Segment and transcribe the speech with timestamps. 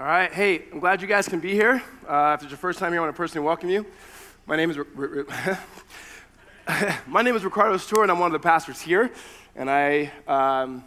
[0.00, 1.82] All right, hey, I'm glad you guys can be here.
[2.08, 3.84] Uh, if it's your first time here, I want to personally welcome you.
[4.46, 4.78] My name is
[7.06, 9.10] my name is Ricardo Stewart, and I'm one of the pastors here,
[9.56, 10.82] and I um,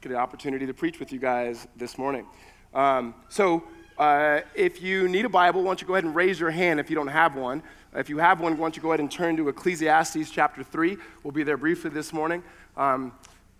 [0.00, 2.26] get the opportunity to preach with you guys this morning.
[2.74, 3.62] Um, so,
[3.96, 6.80] uh, if you need a Bible, why don't you go ahead and raise your hand
[6.80, 7.62] if you don't have one.
[7.94, 10.96] If you have one, why don't you go ahead and turn to Ecclesiastes chapter 3.
[11.22, 12.42] We'll be there briefly this morning.
[12.76, 13.12] Um,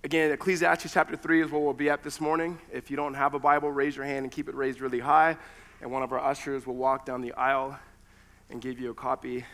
[0.04, 2.56] Again, Ecclesiastes chapter 3 is where we'll be at this morning.
[2.72, 5.36] If you don't have a Bible, raise your hand and keep it raised really high.
[5.82, 7.76] And one of our ushers will walk down the aisle
[8.48, 9.44] and give you a copy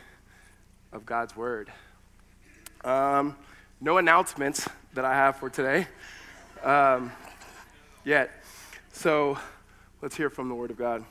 [0.93, 1.73] of God's Word.
[2.85, 3.39] Um,
[3.81, 5.87] no announcements that I have for today
[6.63, 7.11] um,
[8.05, 8.45] yet.
[8.93, 9.39] So
[10.03, 11.07] let's hear from the Word of God.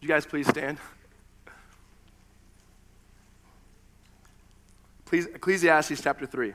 [0.00, 0.78] you guys please stand?
[5.04, 6.54] Please, Ecclesiastes chapter 3.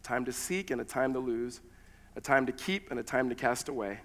[0.00, 1.60] a time to seek and a time to lose,
[2.16, 3.98] a time to keep and a time to cast away,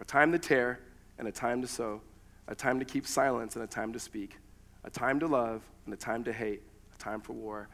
[0.00, 0.80] a time to tear
[1.18, 2.00] and a time to sow,
[2.48, 4.36] a time to keep silence and a time to speak,
[4.84, 6.62] a time to love and a time to hate,
[6.94, 7.68] a time for war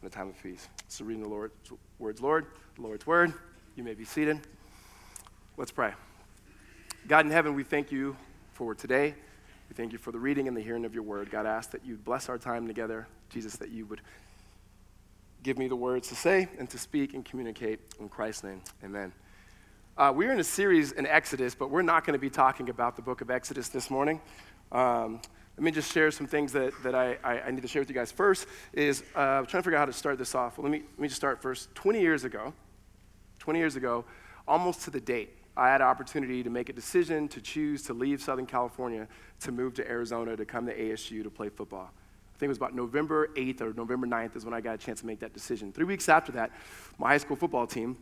[0.00, 0.68] and a time of peace.
[0.88, 1.54] So, reading the Lord's
[1.98, 3.32] words, Lord, the Lord's word.
[3.74, 4.40] You may be seated.
[5.56, 5.92] Let's pray.
[7.08, 8.16] God in heaven, we thank you
[8.52, 9.14] for today.
[9.68, 11.30] We thank you for the reading and the hearing of your word.
[11.30, 13.06] God, ask that you bless our time together.
[13.30, 14.00] Jesus, that you would
[15.46, 18.60] give me the words to say and to speak and communicate in Christ's name.
[18.82, 19.12] Amen.
[19.96, 22.96] Uh, we're in a series in Exodus, but we're not going to be talking about
[22.96, 24.20] the book of Exodus this morning.
[24.72, 25.20] Um,
[25.56, 27.88] let me just share some things that, that I, I, I need to share with
[27.88, 28.10] you guys.
[28.10, 30.58] First is uh, I'm trying to figure out how to start this off.
[30.58, 31.72] Well, let me, let me just start first.
[31.76, 32.52] 20 years ago,
[33.38, 34.04] 20 years ago,
[34.48, 37.94] almost to the date, I had an opportunity to make a decision to choose to
[37.94, 39.06] leave Southern California
[39.42, 41.92] to move to Arizona to come to ASU to play football.
[42.36, 44.78] I think it was about November 8th or November 9th is when I got a
[44.78, 45.72] chance to make that decision.
[45.72, 46.50] Three weeks after that,
[46.98, 47.96] my high school football team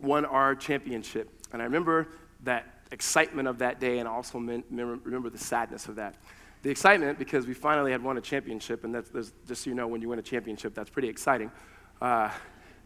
[0.00, 1.28] won our championship.
[1.52, 2.08] And I remember
[2.44, 6.14] that excitement of that day and also remember the sadness of that.
[6.62, 9.10] The excitement because we finally had won a championship, and that's,
[9.46, 11.52] just so you know, when you win a championship, that's pretty exciting.
[12.00, 12.30] Uh,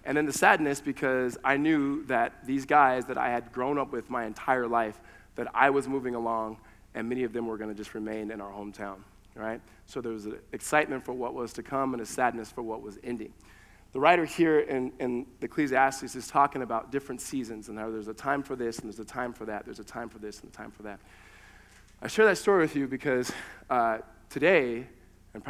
[0.05, 3.93] and then the sadness because I knew that these guys that I had grown up
[3.93, 5.01] with my entire life,
[5.37, 6.59] that I was moving along,
[6.97, 8.97] and many of them were going to just remain in our hometown
[9.41, 9.61] right?
[9.87, 12.83] So there was an excitement for what was to come and a sadness for what
[12.83, 13.33] was ending.
[13.93, 18.07] The writer here in, in the Ecclesiastes is talking about different seasons and how there's
[18.07, 20.41] a time for this and there's a time for that, there's a time for this
[20.41, 21.01] and a time for that.
[22.01, 23.33] I share that story with you because
[23.69, 24.87] uh, today,
[25.35, 25.43] and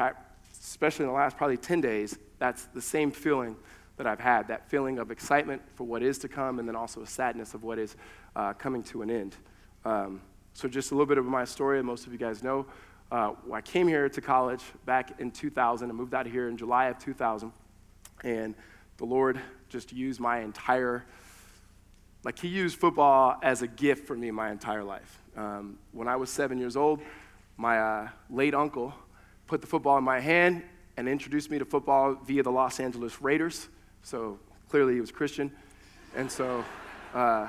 [0.58, 3.56] especially in the last probably 10 days, that's the same feeling
[3.98, 7.02] that I've had that feeling of excitement for what is to come and then also
[7.02, 7.96] a sadness of what is
[8.34, 9.36] uh, coming to an end.
[9.84, 10.22] Um,
[10.54, 12.66] so, just a little bit of my story, most of you guys know.
[13.10, 15.90] Uh, I came here to college back in 2000.
[15.90, 17.52] I moved out of here in July of 2000.
[18.22, 18.54] And
[18.98, 21.04] the Lord just used my entire,
[22.22, 25.22] like, He used football as a gift for me my entire life.
[25.36, 27.00] Um, when I was seven years old,
[27.56, 28.94] my uh, late uncle
[29.48, 30.62] put the football in my hand
[30.96, 33.68] and introduced me to football via the Los Angeles Raiders.
[34.02, 34.38] So
[34.68, 35.50] clearly he was Christian.
[36.14, 36.64] And so,
[37.12, 37.48] uh,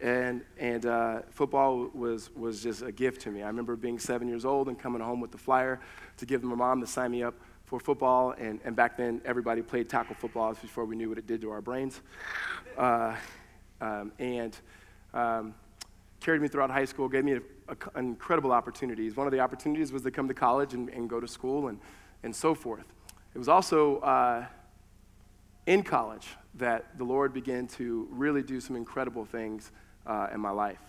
[0.00, 3.42] and, and uh, football was, was just a gift to me.
[3.42, 5.80] I remember being seven years old and coming home with the flyer
[6.18, 7.34] to give my mom to sign me up
[7.64, 8.34] for football.
[8.38, 11.50] And, and back then, everybody played tackle football before we knew what it did to
[11.50, 12.00] our brains.
[12.76, 13.16] Uh,
[13.80, 14.56] um, and
[15.14, 15.54] um,
[16.20, 19.16] carried me throughout high school, gave me a, a, incredible opportunities.
[19.16, 21.78] One of the opportunities was to come to college and, and go to school and,
[22.22, 22.84] and so forth.
[23.34, 24.46] It was also uh,
[25.66, 29.72] in college that the Lord began to really do some incredible things
[30.06, 30.80] uh, in my life.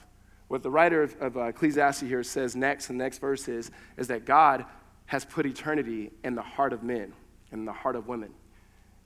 [0.48, 4.08] What the writer of, of uh, Ecclesiastes here says next, the next verse is, is
[4.08, 4.66] that God
[5.08, 7.14] has put eternity in the heart of men,
[7.52, 8.32] in the heart of women.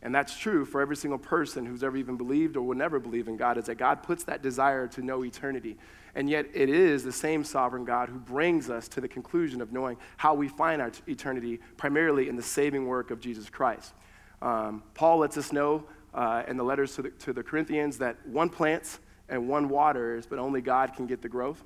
[0.04, 3.28] And that's true for every single person who's ever even believed or will never believe
[3.28, 5.78] in God, is that God puts that desire to know eternity.
[6.16, 9.72] And yet, it is the same sovereign God who brings us to the conclusion of
[9.72, 13.94] knowing how we find our eternity, primarily in the saving work of Jesus Christ.
[14.42, 18.28] Um, Paul lets us know uh, in the letters to the, to the Corinthians that
[18.28, 19.00] one plants
[19.32, 21.64] and one waters, but only God can get the growth.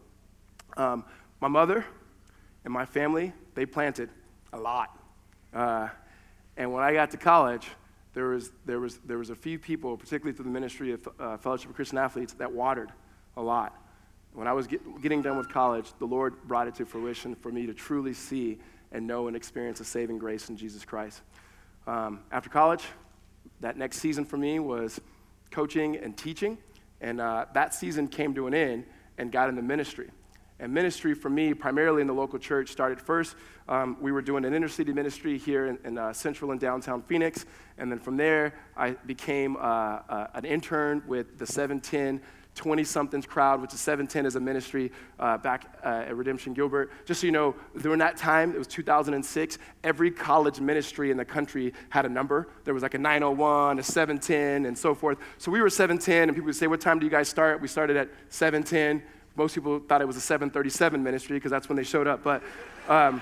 [0.78, 1.04] Um,
[1.42, 1.84] my mother
[2.64, 4.10] and my family, they planted
[4.54, 4.98] a lot.
[5.54, 5.90] Uh,
[6.56, 7.68] and when I got to college,
[8.14, 11.38] there was, there, was, there was a few people, particularly through the ministry of uh,
[11.38, 12.92] Fellowship of Christian Athletes, that watered
[13.36, 13.76] a lot.
[14.34, 17.52] when I was get, getting done with college, the Lord brought it to fruition for
[17.52, 18.60] me to truly see
[18.92, 21.22] and know and experience a saving grace in Jesus Christ.
[21.88, 22.84] Um, after college,
[23.60, 25.02] that next season for me was
[25.52, 26.58] coaching and teaching,
[27.02, 28.86] and uh, that season came to an end
[29.18, 30.10] and got into ministry.
[30.60, 33.36] And ministry for me, primarily in the local church, started first.
[33.68, 37.02] Um, we were doing an inner city ministry here in, in uh, central and downtown
[37.02, 37.46] Phoenix.
[37.78, 42.22] And then from there, I became uh, uh, an intern with the 710
[42.56, 46.90] 20 somethings crowd, which is 710 as a ministry uh, back uh, at Redemption Gilbert.
[47.06, 51.26] Just so you know, during that time, it was 2006, every college ministry in the
[51.26, 52.48] country had a number.
[52.64, 55.18] There was like a 901, a 710, and so forth.
[55.38, 57.62] So we were 710, and people would say, What time do you guys start?
[57.62, 59.04] We started at 710.
[59.36, 62.24] Most people thought it was a 737 ministry because that's when they showed up.
[62.24, 62.42] But
[62.88, 63.22] um,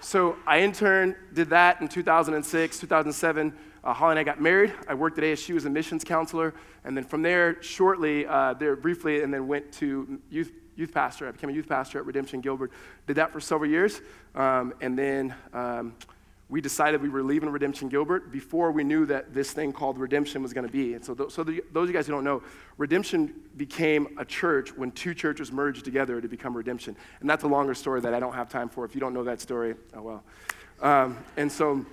[0.00, 3.54] so I interned, did that in 2006, 2007.
[3.88, 4.74] Uh, Holly and I got married.
[4.86, 6.52] I worked at ASU as a missions counselor.
[6.84, 11.26] And then from there, shortly, uh, there briefly, and then went to youth, youth pastor.
[11.26, 12.70] I became a youth pastor at Redemption Gilbert.
[13.06, 14.02] Did that for several years.
[14.34, 15.94] Um, and then um,
[16.50, 20.42] we decided we were leaving Redemption Gilbert before we knew that this thing called Redemption
[20.42, 20.92] was going to be.
[20.92, 22.42] And so, th- so the, those of you guys who don't know,
[22.76, 26.94] Redemption became a church when two churches merged together to become Redemption.
[27.20, 28.84] And that's a longer story that I don't have time for.
[28.84, 30.24] If you don't know that story, oh well.
[30.82, 31.86] Um, and so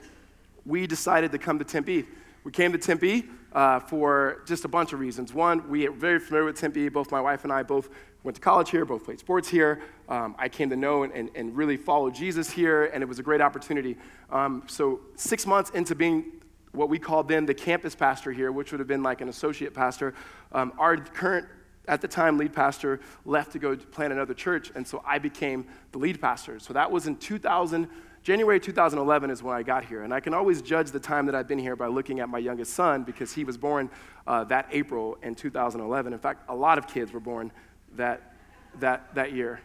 [0.66, 2.06] we decided to come to Tempe.
[2.44, 5.34] We came to Tempe uh, for just a bunch of reasons.
[5.34, 6.90] One, we are very familiar with Tempe.
[6.90, 7.90] Both my wife and I both
[8.24, 9.82] went to college here, both played sports here.
[10.10, 13.20] Um, I came to know and, and, and, really follow Jesus here, and it was
[13.20, 13.98] a great opportunity.
[14.32, 16.42] Um, so, six months into being
[16.72, 19.74] what we called then the campus pastor here, which would have been like an associate
[19.74, 20.14] pastor,
[20.52, 21.48] um, our current
[21.88, 25.68] at the time lead pastor left to go plant another church and so i became
[25.92, 27.88] the lead pastor so that was in 2000
[28.26, 31.36] january 2011 is when i got here and i can always judge the time that
[31.36, 33.90] i've been here by looking at my youngest son because he was born
[34.28, 37.52] uh, that april in 2011 in fact a lot of kids were born
[37.98, 38.34] that,
[38.80, 39.60] that, that year,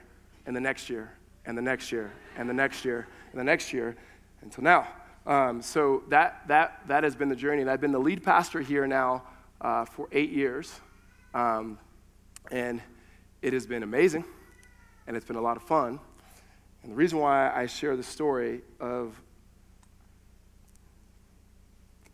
[0.46, 1.12] and the next year,
[1.46, 3.96] and the next year, and the next year, and the next year,
[4.42, 4.88] until now.
[5.26, 7.60] Um, so that, that, that has been the journey.
[7.60, 9.22] And I've been the lead pastor here now
[9.60, 10.80] uh, for eight years.
[11.34, 11.78] Um,
[12.50, 12.80] and
[13.42, 14.24] it has been amazing,
[15.06, 16.00] and it's been a lot of fun.
[16.82, 19.20] And the reason why I share the story of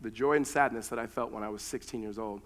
[0.01, 2.41] the joy and sadness that I felt when I was 16 years old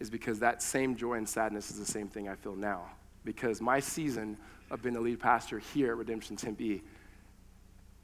[0.00, 2.86] is because that same joy and sadness is the same thing I feel now.
[3.24, 4.36] Because my season
[4.70, 6.82] of being a lead pastor here at Redemption Tempe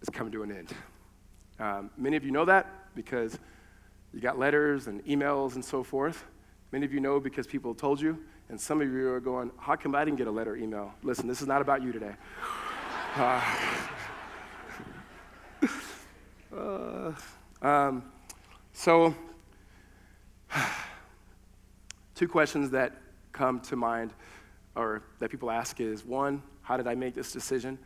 [0.01, 0.73] is coming to an end.
[1.59, 3.39] Um, many of you know that because
[4.13, 6.25] you got letters and emails and so forth.
[6.73, 9.77] Many of you know because people told you, and some of you are going, How
[9.77, 10.93] come I didn't get a letter email?
[11.03, 12.15] Listen, this is not about you today.
[13.17, 13.41] Uh,
[16.53, 17.13] uh,
[17.63, 18.03] um,
[18.73, 19.15] so,
[22.17, 23.01] Two questions that
[23.31, 24.13] come to mind
[24.75, 27.79] or that people ask is one, how did I make this decision?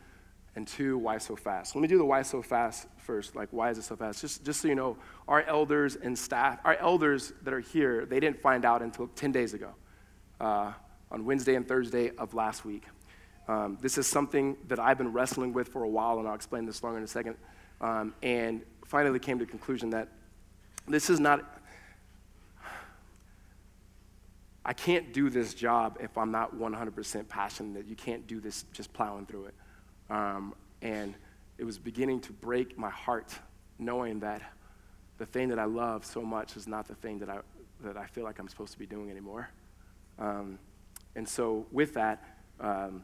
[0.55, 1.75] And two, why so fast?
[1.75, 3.35] Let me do the why so fast first.
[3.35, 4.21] Like, why is it so fast?
[4.21, 4.97] Just, just so you know,
[5.27, 9.31] our elders and staff, our elders that are here, they didn't find out until 10
[9.31, 9.75] days ago,
[10.41, 10.73] uh,
[11.11, 12.85] on Wednesday and Thursday of last week.
[13.49, 16.67] Um, this is something that I've been wrestling with for a while, and I'll explain
[16.67, 17.35] this longer in a second.
[17.81, 20.07] Um, and finally came to the conclusion that
[20.87, 21.55] this is not
[24.63, 27.73] I can't do this job if I'm not 100% passionate.
[27.73, 29.55] That you can't do this just plowing through it.
[30.11, 31.15] Um, and
[31.57, 33.33] it was beginning to break my heart
[33.79, 34.43] knowing that
[35.17, 37.39] the thing that I love so much is not the thing that I,
[37.81, 39.49] that I feel like I'm supposed to be doing anymore.
[40.19, 40.59] Um,
[41.15, 42.23] and so, with that,
[42.59, 43.03] um,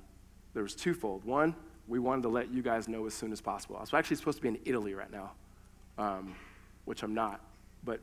[0.55, 1.23] there was twofold.
[1.25, 1.53] One,
[1.87, 3.75] we wanted to let you guys know as soon as possible.
[3.77, 5.31] I was actually supposed to be in Italy right now,
[5.99, 6.33] um,
[6.85, 7.41] which I'm not,
[7.83, 7.99] but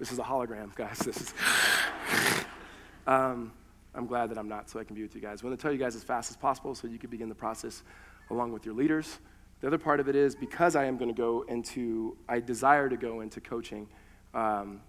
[0.00, 0.98] this is a hologram, guys.
[1.04, 1.34] This is.
[3.06, 3.52] um,
[3.94, 5.42] I'm glad that I'm not, so I can be with you guys.
[5.42, 7.34] I want to tell you guys as fast as possible so you can begin the
[7.34, 7.82] process
[8.30, 9.18] along with your leaders.
[9.60, 12.88] The other part of it is because I am going to go into, I desire
[12.88, 13.86] to go into coaching.
[14.32, 14.80] Um,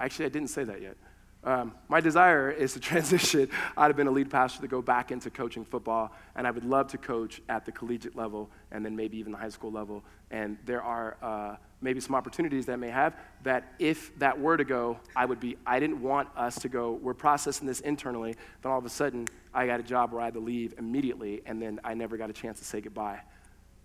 [0.00, 0.96] actually, I didn't say that yet.
[1.44, 5.12] Um, my desire is to transition I'd have been a lead pastor to go back
[5.12, 8.96] into coaching football, and I would love to coach at the collegiate level and then
[8.96, 10.02] maybe even the high school level.
[10.30, 14.64] And there are uh, maybe some opportunities that may have that if that were to
[14.64, 18.72] go, I would be, I didn't want us to go, we're processing this internally, then
[18.72, 21.62] all of a sudden I got a job where I had to leave immediately, and
[21.62, 23.20] then I never got a chance to say goodbye.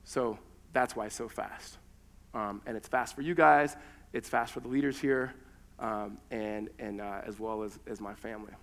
[0.04, 0.40] So
[0.74, 1.78] that's why so fast.
[2.34, 3.76] Um, and it's fast for you guys,
[4.14, 5.36] it's fast for the leaders here
[5.82, 8.54] um, and, and uh, as well as, as my family.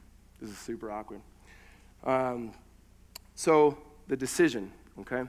[0.40, 1.20] This is super awkward.
[2.04, 2.52] Um,
[3.34, 5.24] so, the decision, okay?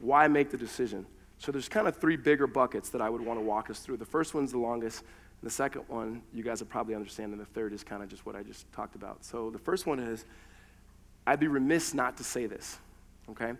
[0.00, 1.06] Why make the decision?
[1.38, 3.96] So, there's kind of three bigger buckets that I would want to walk us through.
[3.96, 5.04] The first one's the longest,
[5.42, 8.26] the second one, you guys will probably understand, and the third is kind of just
[8.26, 9.24] what I just talked about.
[9.24, 10.24] So the first one is
[11.26, 12.78] I'd be remiss not to say this,
[13.30, 13.52] okay?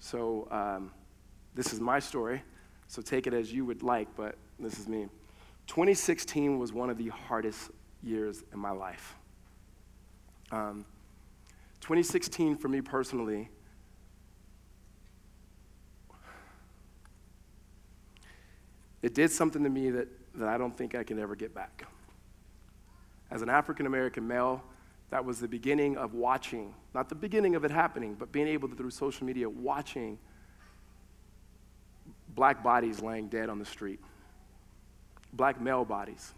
[0.00, 0.90] So um,
[1.54, 2.42] this is my story,
[2.88, 5.06] so take it as you would like, but this is me.
[5.70, 7.70] 2016 was one of the hardest
[8.02, 9.14] years in my life.
[10.50, 10.84] Um,
[11.80, 13.48] 2016 for me personally,
[19.00, 21.86] it did something to me that, that I don't think I can ever get back.
[23.30, 24.64] As an African American male,
[25.10, 28.68] that was the beginning of watching, not the beginning of it happening, but being able
[28.68, 30.18] to, through social media, watching
[32.34, 34.00] black bodies laying dead on the street,
[35.32, 36.32] black male bodies.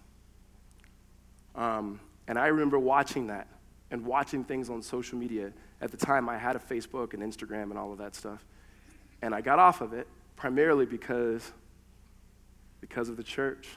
[1.54, 3.48] Um, and I remember watching that
[3.90, 5.52] and watching things on social media.
[5.80, 8.44] At the time, I had a Facebook and Instagram and all of that stuff.
[9.20, 10.06] And I got off of it
[10.36, 11.52] primarily because,
[12.80, 13.68] because of the church.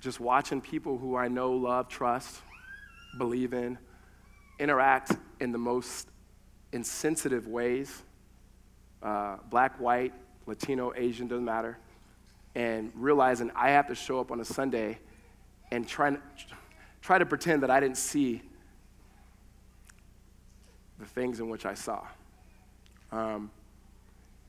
[0.00, 2.40] Just watching people who I know, love, trust,
[3.18, 3.78] believe in,
[4.58, 6.08] interact in the most
[6.72, 8.02] insensitive ways
[9.02, 10.12] uh, black, white,
[10.46, 11.78] Latino, Asian, doesn't matter.
[12.54, 14.98] And realizing I have to show up on a Sunday
[15.70, 16.16] and try,
[17.00, 18.42] try to pretend that I didn't see
[20.98, 22.06] the things in which I saw.
[23.10, 23.50] Um,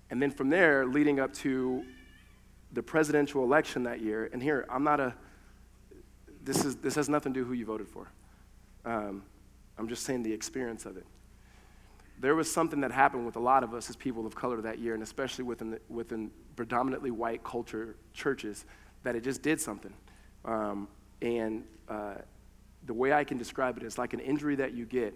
[0.10, 1.84] and then from there, leading up to
[2.74, 5.14] the presidential election that year, and here, I'm not a,
[6.44, 8.12] this, is, this has nothing to do who you voted for.
[8.86, 9.24] Um,
[9.78, 11.06] I'm just saying the experience of it.
[12.20, 14.80] There was something that happened with a lot of us as people of color that
[14.80, 18.66] year, and especially within, the, within predominantly white culture churches,
[19.04, 19.94] that it just did something.
[20.46, 20.88] Um,
[21.22, 22.16] and uh,
[22.86, 25.14] the way I can describe it is like an injury that you get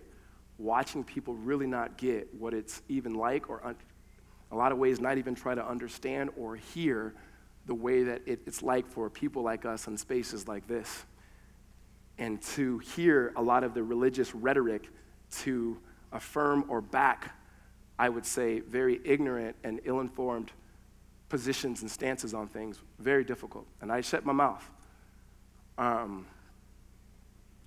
[0.58, 3.76] watching people really not get what it's even like, or un-
[4.52, 7.14] a lot of ways not even try to understand or hear
[7.66, 11.06] the way that it, it's like for people like us in spaces like this
[12.18, 14.90] and to hear a lot of the religious rhetoric
[15.30, 15.78] to
[16.12, 17.36] affirm or back,
[18.00, 20.52] I would say, very ignorant and ill informed
[21.30, 23.66] positions and stances on things, very difficult.
[23.82, 24.70] And I shut my mouth.
[25.78, 26.26] Um,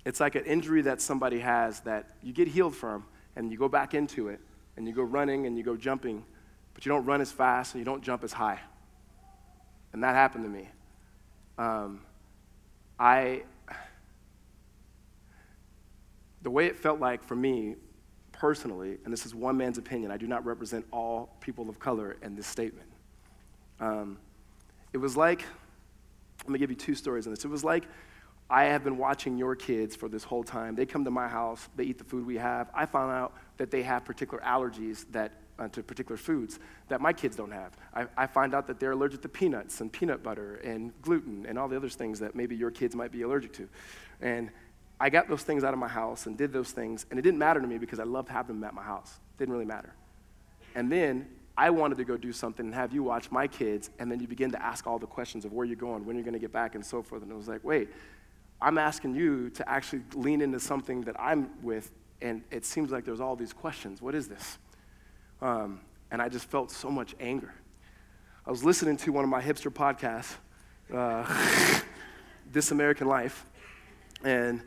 [0.03, 3.05] it's like an injury that somebody has that you get healed from
[3.35, 4.39] and you go back into it
[4.75, 6.25] and you go running and you go jumping,
[6.73, 8.59] but you don't run as fast and you don't jump as high.
[9.93, 10.69] And that happened to me.
[11.57, 12.01] Um,
[12.99, 13.43] I
[16.41, 17.75] the way it felt like for me
[18.41, 22.17] personally, and this is one man's opinion, I do not represent all people of color
[22.23, 22.89] in this statement.
[23.79, 24.17] Um,
[24.93, 25.43] it was like,
[26.39, 27.45] let me give you two stories on this.
[27.45, 27.83] It was like
[28.49, 30.73] I have been watching your kids for this whole time.
[30.73, 32.71] They come to my house, they eat the food we have.
[32.73, 36.57] I found out that they have particular allergies that, uh, to particular foods
[36.87, 37.77] that my kids don't have.
[37.93, 41.59] I, I find out that they're allergic to peanuts and peanut butter and gluten and
[41.59, 43.69] all the other things that maybe your kids might be allergic to.
[44.19, 44.49] And
[45.01, 47.39] I got those things out of my house and did those things, and it didn't
[47.39, 49.19] matter to me because I loved having them at my house.
[49.33, 49.95] It didn't really matter.
[50.75, 51.27] And then
[51.57, 54.27] I wanted to go do something and have you watch my kids, and then you
[54.27, 56.51] begin to ask all the questions of where you're going, when you're going to get
[56.51, 57.23] back, and so forth.
[57.23, 57.89] And it was like, wait,
[58.61, 61.91] I'm asking you to actually lean into something that I'm with,
[62.21, 64.03] and it seems like there's all these questions.
[64.03, 64.59] What is this?
[65.41, 65.81] Um,
[66.11, 67.55] and I just felt so much anger.
[68.45, 70.35] I was listening to one of my hipster podcasts,
[70.93, 71.81] uh,
[72.51, 73.47] This American Life,
[74.23, 74.61] and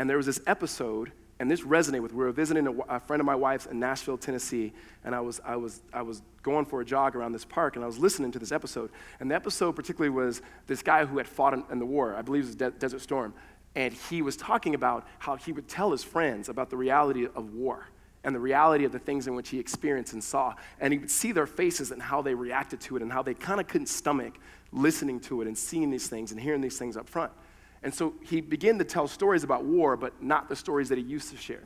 [0.00, 2.14] and there was this episode, and this resonated with.
[2.14, 4.72] We were visiting a, a, friend of my wife's in Nashville, Tennessee,
[5.04, 7.84] and I was, I, was, I was going for a jog around this park, and
[7.84, 8.88] I was listening to this episode.
[9.20, 12.22] And the episode particularly was this guy who had fought in, in the war, I
[12.22, 13.34] believe it was De- Desert Storm,
[13.74, 17.52] and he was talking about how he would tell his friends about the reality of
[17.52, 17.86] war
[18.24, 20.54] and the reality of the things in which he experienced and saw.
[20.80, 23.34] And he would see their faces and how they reacted to it and how they
[23.34, 24.38] kind of couldn't stomach
[24.72, 27.32] listening to it and seeing these things and hearing these things up front.
[27.82, 31.04] And so he began to tell stories about war, but not the stories that he
[31.04, 31.62] used to share.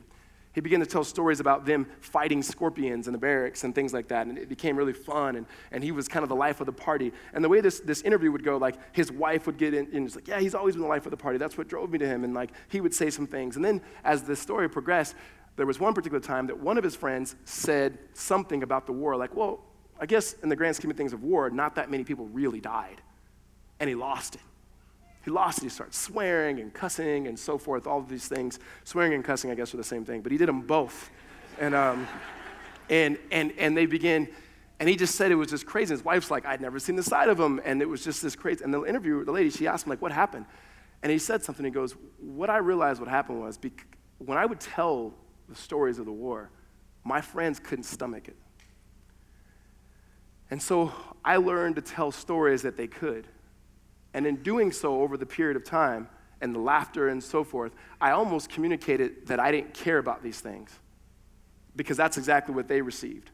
[0.53, 4.07] He began to tell stories about them fighting scorpions in the barracks and things like
[4.07, 4.25] that.
[4.25, 5.35] And it became really fun.
[5.35, 7.11] And, and he was kind of the life of the party.
[7.33, 10.05] And the way this, this interview would go, like his wife would get in and
[10.05, 11.37] it's like, yeah, he's always been the life of the party.
[11.37, 12.23] That's what drove me to him.
[12.23, 13.57] And like he would say some things.
[13.57, 15.15] And then as the story progressed,
[15.57, 19.17] there was one particular time that one of his friends said something about the war,
[19.17, 19.59] like, well,
[19.99, 22.61] I guess in the grand scheme of things of war, not that many people really
[22.61, 23.01] died.
[23.81, 24.41] And he lost it
[25.25, 25.63] he lost it.
[25.63, 28.59] He started swearing and cussing and so forth, all of these things.
[28.83, 31.09] Swearing and cussing, I guess, are the same thing, but he did them both.
[31.59, 32.07] And, um,
[32.89, 34.27] and, and, and they began,
[34.79, 35.93] and he just said it was just crazy.
[35.93, 37.59] His wife's like, I'd never seen the side of him.
[37.65, 38.63] And it was just this crazy.
[38.63, 40.45] And the interview, the lady, she asked him, like, what happened?
[41.01, 41.65] And he said something.
[41.65, 43.85] He goes, What I realized what happened was bec-
[44.19, 45.13] when I would tell
[45.49, 46.49] the stories of the war,
[47.03, 48.35] my friends couldn't stomach it.
[50.51, 50.91] And so
[51.23, 53.27] I learned to tell stories that they could.
[54.15, 56.07] And in doing so over the period of time
[56.39, 60.39] and the laughter and so forth, I almost communicated that I didn't care about these
[60.39, 60.71] things
[61.75, 63.31] because that's exactly what they received.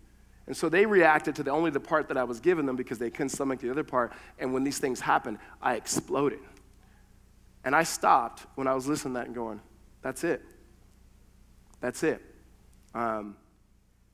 [0.48, 2.98] And so they reacted to the only the part that I was giving them because
[2.98, 4.12] they couldn't stomach the other part.
[4.40, 6.40] And when these things happened, I exploded.
[7.64, 9.62] And I stopped when I was listening to that and going,
[10.02, 10.42] that's it.
[11.80, 12.24] That's it.
[12.96, 13.36] Um,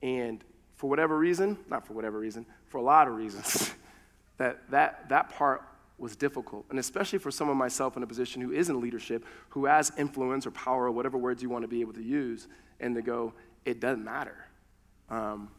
[0.01, 0.43] and
[0.75, 3.73] for whatever reason, not for whatever reason, for a lot of reasons,
[4.37, 5.63] that, that, that part
[5.97, 6.65] was difficult.
[6.69, 10.45] And especially for someone myself in a position who is in leadership, who has influence
[10.45, 12.47] or power or whatever words you want to be able to use,
[12.79, 13.33] and to go,
[13.65, 14.37] it doesn't matter.
[15.09, 15.49] Um,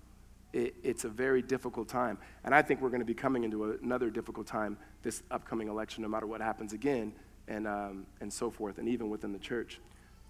[0.52, 2.18] it, it's a very difficult time.
[2.44, 5.68] And I think we're going to be coming into a, another difficult time this upcoming
[5.68, 7.12] election, no matter what happens again,
[7.48, 9.80] and, um, and so forth, and even within the church.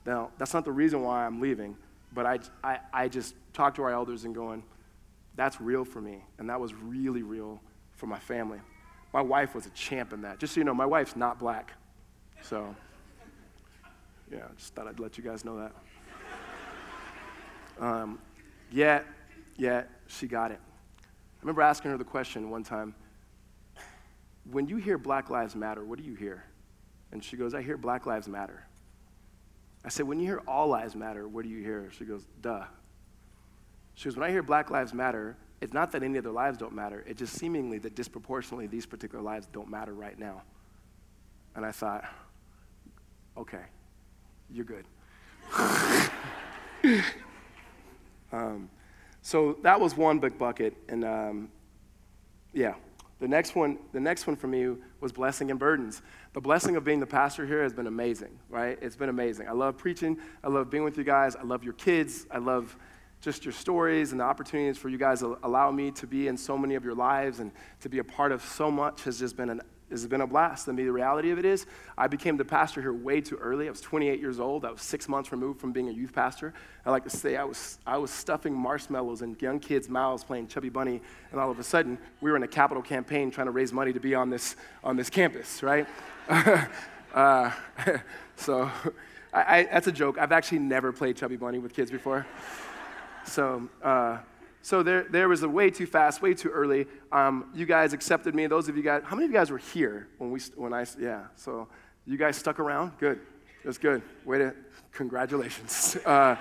[0.07, 1.77] Now, that's not the reason why I'm leaving,
[2.12, 4.62] but I, I, I just talked to our elders and going,
[5.35, 6.25] that's real for me.
[6.38, 7.61] And that was really real
[7.95, 8.61] for my family.
[9.12, 10.38] My wife was a champ in that.
[10.38, 11.73] Just so you know, my wife's not black.
[12.43, 12.75] So,
[14.31, 15.73] yeah, just thought I'd let you guys know that.
[17.81, 18.19] Um,
[18.73, 19.07] yet,
[19.57, 20.59] yet, she got it.
[21.00, 22.93] I remember asking her the question one time
[24.50, 26.43] when you hear Black Lives Matter, what do you hear?
[27.12, 28.67] And she goes, I hear Black Lives Matter.
[29.85, 31.91] I said, when you hear all lives matter, what do you hear?
[31.97, 32.65] She goes, duh.
[33.95, 36.75] She goes, when I hear Black Lives Matter, it's not that any other lives don't
[36.75, 37.05] matter.
[37.07, 40.43] It's just seemingly that disproportionately these particular lives don't matter right now.
[41.55, 42.05] And I thought,
[43.37, 43.62] okay,
[44.50, 44.85] you're good.
[48.33, 48.71] um,
[49.23, 51.49] so that was one big bucket, and um,
[52.53, 52.75] yeah.
[53.21, 56.03] The next one, the next one for me was blessing and burdens.
[56.35, 58.79] The blessing of being the pastor here has been amazing, right?
[58.81, 59.49] It's been amazing.
[59.49, 60.19] I love preaching.
[60.45, 61.35] I love being with you guys.
[61.35, 62.27] I love your kids.
[62.31, 62.77] I love
[63.20, 66.37] just your stories and the opportunities for you guys to allow me to be in
[66.37, 69.37] so many of your lives and to be a part of so much has just
[69.37, 69.60] been an
[69.90, 70.68] has been a blast.
[70.68, 73.66] I mean, the reality of it is, I became the pastor here way too early.
[73.66, 74.64] I was 28 years old.
[74.64, 76.52] I was six months removed from being a youth pastor.
[76.85, 80.48] I like to say I was, I was stuffing marshmallows in young kids' mouths playing
[80.48, 81.00] Chubby Bunny,
[81.31, 83.92] and all of a sudden, we were in a capital campaign trying to raise money
[83.92, 85.87] to be on this, on this campus, right?
[87.14, 87.50] uh,
[88.37, 88.70] so,
[89.33, 90.18] I, I, that's a joke.
[90.18, 92.26] I've actually never played Chubby Bunny with kids before.
[93.29, 94.19] So, uh,
[94.62, 96.87] so there, there was a way too fast, way too early.
[97.12, 98.47] Um, you guys accepted me.
[98.47, 100.85] Those of you guys, how many of you guys were here when we, when I,
[100.99, 101.25] yeah.
[101.37, 101.69] So
[102.07, 102.93] you guys stuck around.
[102.99, 103.21] Good.
[103.64, 104.03] That's good.
[104.25, 104.55] Way to,
[104.93, 105.97] congratulations.
[106.07, 106.37] Uh,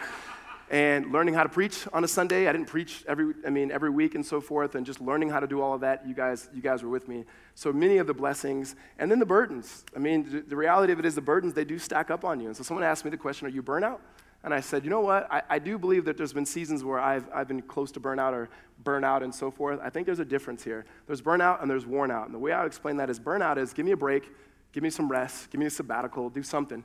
[0.70, 2.48] and learning how to preach on a Sunday.
[2.48, 5.40] I didn't preach every, I mean, every week and so forth, and just learning how
[5.40, 6.06] to do all of that.
[6.06, 7.24] You guys, you guys were with me.
[7.56, 9.86] So many of the blessings, and then the burdens.
[9.96, 12.48] I mean, the reality of it is the burdens they do stack up on you.
[12.48, 14.00] And so someone asked me the question, "Are you burnout?"
[14.48, 15.28] And I said, you know what?
[15.30, 18.32] I, I do believe that there's been seasons where I've, I've been close to burnout
[18.32, 18.48] or
[18.82, 19.78] burnout and so forth.
[19.84, 20.86] I think there's a difference here.
[21.06, 22.28] There's burnout and there's worn out.
[22.28, 24.32] And the way I explain that is burnout is give me a break,
[24.72, 26.82] give me some rest, give me a sabbatical, do something,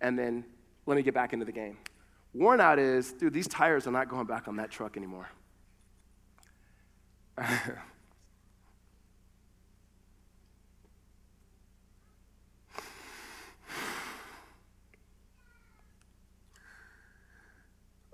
[0.00, 0.44] and then
[0.86, 1.78] let me get back into the game.
[2.32, 5.28] Worn out is, dude, these tires are not going back on that truck anymore.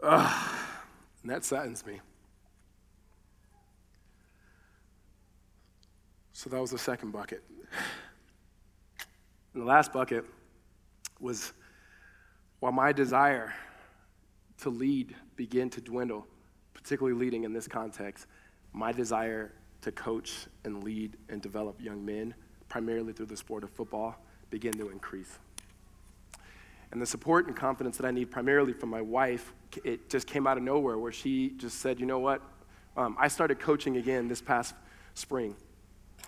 [0.08, 0.54] Ugh,
[1.22, 2.00] and that saddens me.
[6.32, 7.42] So that was the second bucket.
[9.52, 10.24] And the last bucket
[11.18, 11.52] was
[12.60, 13.52] while my desire
[14.58, 16.24] to lead began to dwindle,
[16.72, 18.26] particularly leading in this context,
[18.72, 22.32] my desire to coach and lead and develop young men,
[22.68, 24.14] primarily through the sport of football,
[24.50, 25.40] began to increase.
[26.92, 29.52] And the support and confidence that I need primarily from my wife,
[29.84, 32.42] it just came out of nowhere where she just said, you know what?
[32.96, 34.74] Um, I started coaching again this past
[35.14, 35.56] spring.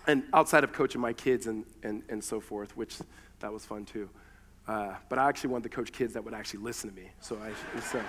[0.07, 2.97] And outside of coaching my kids and, and, and so forth, which
[3.39, 4.09] that was fun too.
[4.67, 7.09] Uh, but I actually wanted to coach kids that would actually listen to me.
[7.21, 8.01] So I, so,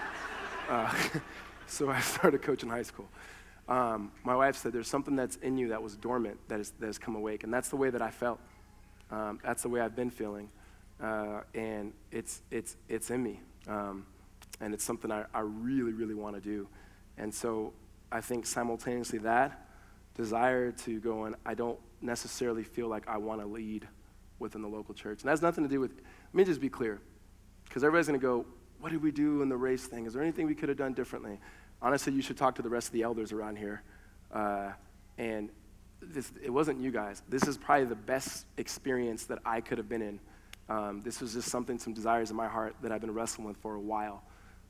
[0.69, 0.95] uh,
[1.67, 3.09] so I started coaching high school.
[3.69, 6.87] Um, my wife said, There's something that's in you that was dormant that, is, that
[6.87, 7.45] has come awake.
[7.45, 8.41] And that's the way that I felt.
[9.11, 10.51] Um, that's the way I've been feeling
[11.03, 13.41] uh, and it's, it's, it's in me.
[13.69, 14.07] Um,
[14.61, 16.69] and it's something I, I really, really want to do.
[17.17, 17.73] And so
[18.13, 19.67] I think simultaneously that
[20.15, 23.87] desire to go and I don't necessarily feel like I want to lead
[24.39, 25.23] within the local church.
[25.23, 27.01] And that has nothing to do with, let me just be clear,
[27.65, 28.45] because everybody's going to go,
[28.81, 30.07] what did we do in the race thing?
[30.07, 31.39] Is there anything we could have done differently?
[31.83, 33.83] Honestly, you should talk to the rest of the elders around here.
[34.33, 34.71] Uh,
[35.19, 35.51] and
[36.01, 37.23] this, it wasn't you guys.
[37.29, 40.19] This is probably the best experience that I could have been in
[40.71, 43.57] um, this was just something, some desires in my heart that I've been wrestling with
[43.57, 44.23] for a while.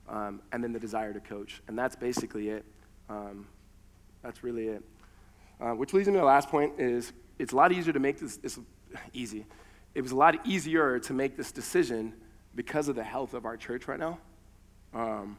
[0.09, 1.63] Um, and then the desire to coach.
[1.69, 2.65] And that's basically it.
[3.09, 3.47] Um,
[4.23, 4.83] that's really it.
[5.61, 8.19] Uh, which leads me to the last point is it's a lot easier to make
[8.19, 8.59] this, this
[9.13, 9.45] easy.
[9.95, 12.15] it was a lot easier to make this decision
[12.55, 14.19] because of the health of our church right now.
[14.95, 15.37] Um,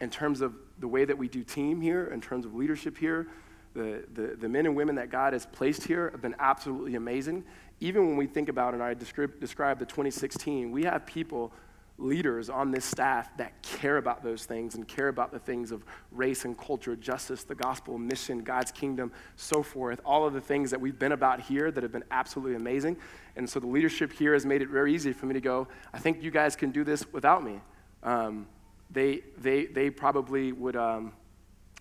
[0.00, 3.28] in terms of the way that we do team here, in terms of leadership here,
[3.74, 7.44] the, the, the men and women that God has placed here have been absolutely amazing.
[7.82, 11.52] Even when we think about, and I describe, described the 2016, we have people
[11.98, 15.84] leaders on this staff that care about those things and care about the things of
[16.12, 20.00] race and culture, justice, the gospel, mission, God's kingdom, so forth.
[20.04, 22.98] All of the things that we've been about here that have been absolutely amazing.
[23.34, 25.98] And so the leadership here has made it very easy for me to go, I
[25.98, 27.60] think you guys can do this without me.
[28.04, 28.46] Um,
[28.92, 31.14] they, they, they probably would, um,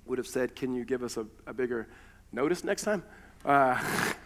[0.07, 1.87] would have said, Can you give us a, a bigger
[2.31, 3.03] notice next time?
[3.45, 3.79] Uh,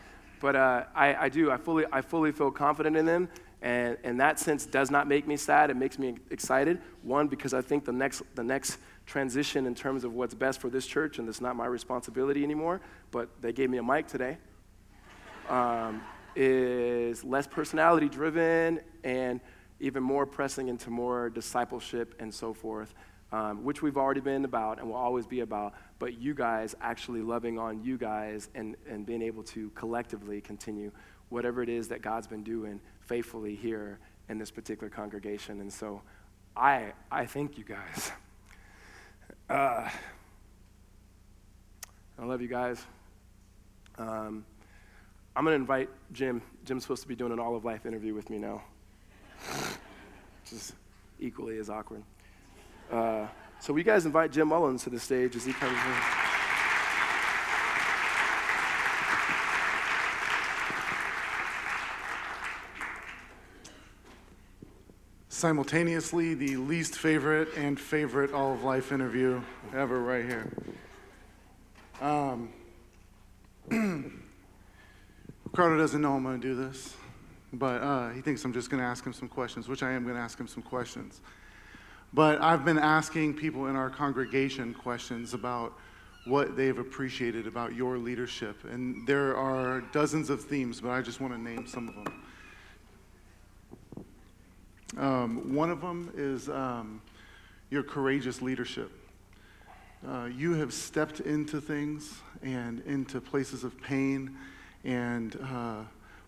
[0.46, 1.50] but uh, I, I do.
[1.50, 3.30] I fully, I fully feel confident in them.
[3.64, 5.72] And in that sense, does not make me sad.
[5.72, 6.80] It makes me excited.
[7.02, 8.78] One, because I think the next, the next
[9.08, 12.80] transition in terms of what's best for this church, and it's not my responsibility anymore,
[13.10, 14.38] but they gave me a mic today,
[15.50, 16.04] um,
[16.36, 19.42] is less personality driven and
[19.80, 22.94] even more pressing into more discipleship and so forth,
[23.32, 27.22] um, which we've already been about and will always be about, but you guys actually
[27.22, 30.92] loving on you guys and, and being able to collectively continue
[31.30, 35.60] whatever it is that God's been doing faithfully here in this particular congregation.
[35.60, 36.02] And so
[36.56, 38.12] I, I thank you guys.
[39.48, 39.88] Uh,
[42.18, 42.84] I love you guys.
[44.00, 44.44] Um,
[45.36, 46.42] I'm going to invite Jim.
[46.64, 48.64] Jim's supposed to be doing an all of life interview with me now,
[49.52, 50.74] which is
[51.20, 52.02] equally as awkward.
[52.92, 53.28] Uh,
[53.60, 56.26] so, we guys invite Jim Mullins to the stage as he comes in?
[65.46, 69.40] simultaneously the least favorite and favorite all of life interview
[69.76, 70.52] ever, right here.
[72.02, 72.50] Um,
[75.44, 76.96] Ricardo doesn't know I'm going to do this,
[77.54, 80.04] but uh, he thinks I'm just going to ask him some questions, which I am
[80.04, 81.22] going to ask him some questions.
[82.16, 85.74] But I've been asking people in our congregation questions about
[86.24, 88.56] what they've appreciated about your leadership.
[88.64, 92.24] And there are dozens of themes, but I just want to name some of them.
[94.98, 97.02] Um, one of them is um,
[97.70, 98.94] your courageous leadership.
[100.08, 104.38] Uh, you have stepped into things and into places of pain,
[104.86, 105.82] and uh,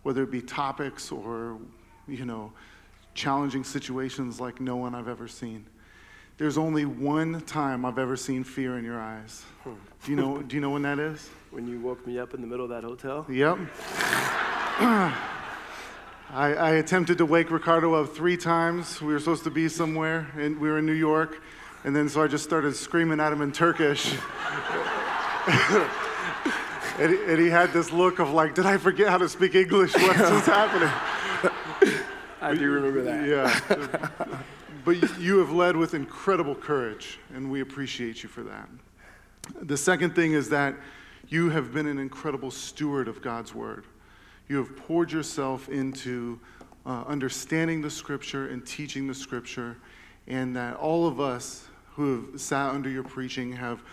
[0.03, 1.59] whether it be topics or,
[2.09, 2.51] you know,
[3.13, 5.65] challenging situations like no one I've ever seen.
[6.37, 9.43] There's only one time I've ever seen fear in your eyes.
[9.63, 9.71] Hmm.
[10.03, 10.37] Do you know?
[10.43, 11.29] do you know when that is?
[11.49, 13.25] When you woke me up in the middle of that hotel.
[13.29, 13.57] Yep.
[14.79, 15.13] I,
[16.29, 19.01] I, attempted to wake Ricardo up three times.
[19.01, 21.41] We were supposed to be somewhere, and we were in New York.
[21.85, 24.13] And then so I just started screaming at him in Turkish.
[26.99, 29.55] and, he, and, he had this look of like, did I forget how to speak
[29.55, 29.93] English?
[29.93, 30.91] What's happening?
[32.41, 33.25] I do remember that.
[33.25, 34.41] Yeah.
[34.87, 38.69] But you have led with incredible courage, and we appreciate you for that.
[39.63, 40.75] The second thing is that
[41.27, 43.83] you have been an incredible steward of God's word.
[44.47, 46.39] You have poured yourself into
[46.85, 49.75] uh, understanding the scripture and teaching the scripture,
[50.25, 53.83] and that all of us who have sat under your preaching have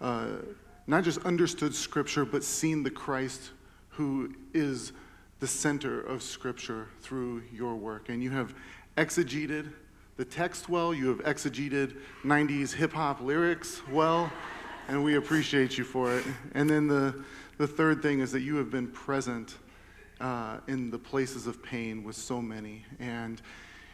[0.00, 0.28] uh,
[0.86, 3.50] not just understood scripture, but seen the Christ
[3.88, 4.92] who is
[5.40, 8.08] the center of scripture through your work.
[8.08, 8.54] And you have
[8.96, 9.72] exegeted
[10.16, 14.32] the text well, you have exegeted 90s hip hop lyrics well,
[14.88, 16.24] and we appreciate you for it.
[16.52, 17.24] And then the,
[17.58, 19.56] the third thing is that you have been present
[20.20, 22.84] uh, in the places of pain with so many.
[23.00, 23.42] And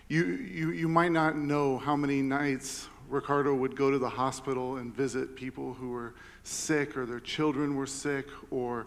[0.09, 4.77] you, you, you might not know how many nights Ricardo would go to the hospital
[4.77, 8.87] and visit people who were sick or their children were sick or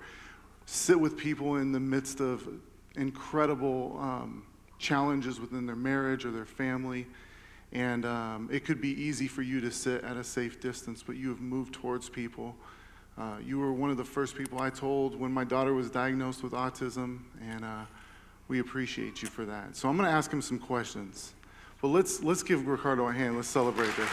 [0.66, 2.48] sit with people in the midst of
[2.96, 4.44] incredible um,
[4.78, 7.08] challenges within their marriage or their family.
[7.74, 11.18] And um, it could be easy for you to sit at a safe distance, but
[11.18, 12.56] you have moved towards people
[13.18, 16.42] uh, you were one of the first people I told when my daughter was diagnosed
[16.42, 17.86] with autism, and uh,
[18.48, 19.76] we appreciate you for that.
[19.76, 21.34] So I'm going to ask him some questions.
[21.82, 23.36] But let's, let's give Ricardo a hand.
[23.36, 24.10] Let's celebrate this.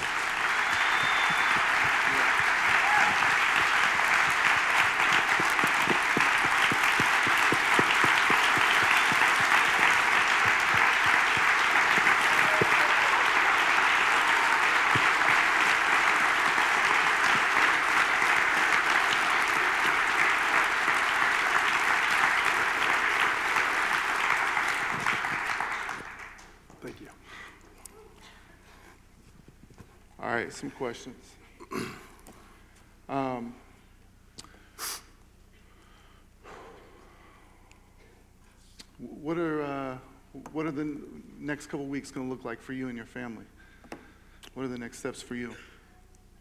[30.61, 31.25] some questions.
[33.09, 33.55] Um,
[39.01, 39.99] What are, uh,
[40.53, 41.01] what are the
[41.39, 43.47] next couple weeks going to look like for you and your family?
[44.55, 45.57] What are the next steps for you?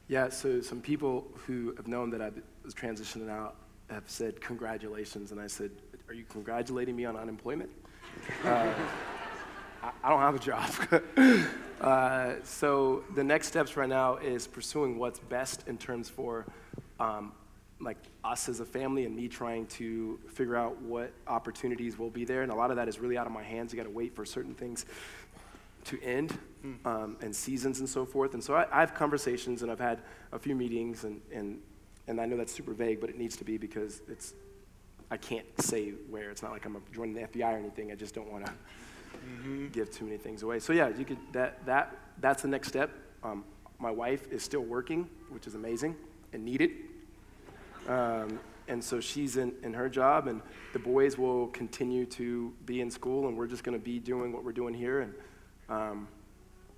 [0.10, 2.32] Yeah, so some people who have known that I
[2.64, 3.56] was transitioning out
[3.90, 5.72] have said congratulations, and I said,
[6.08, 7.72] "Are you congratulating me on unemployment?"
[8.46, 8.74] Uh,
[9.82, 10.70] I, I, don't have a job.
[11.82, 16.46] uh, so the next steps right now is pursuing what's best in terms for
[17.00, 17.32] um,
[17.80, 22.26] like us as a family and me trying to figure out what opportunities will be
[22.26, 22.42] there.
[22.42, 23.72] And a lot of that is really out of my hands.
[23.72, 24.86] You got to wait for certain things
[25.86, 26.38] to end
[26.84, 28.34] um, and seasons and so forth.
[28.34, 30.02] And so I, I, have conversations and I've had
[30.34, 31.62] a few meetings and, and,
[32.08, 34.34] and I know that's super vague, but it needs to be because it's,
[35.10, 36.30] I can't say where.
[36.30, 37.94] It's not like I'm joining the FBI or anything.
[37.94, 38.52] I just don't want to
[39.30, 39.68] mm-hmm.
[39.68, 40.60] give too many things away.
[40.60, 42.92] So yeah, you could, that, that, that's the next step.
[43.24, 43.44] Um,
[43.80, 45.96] my wife is still working, which is amazing
[46.34, 46.72] and needed.
[47.88, 50.42] Um, and so she's in, in her job, and
[50.74, 54.32] the boys will continue to be in school, and we're just going to be doing
[54.32, 55.14] what we're doing here, and
[55.70, 56.08] um,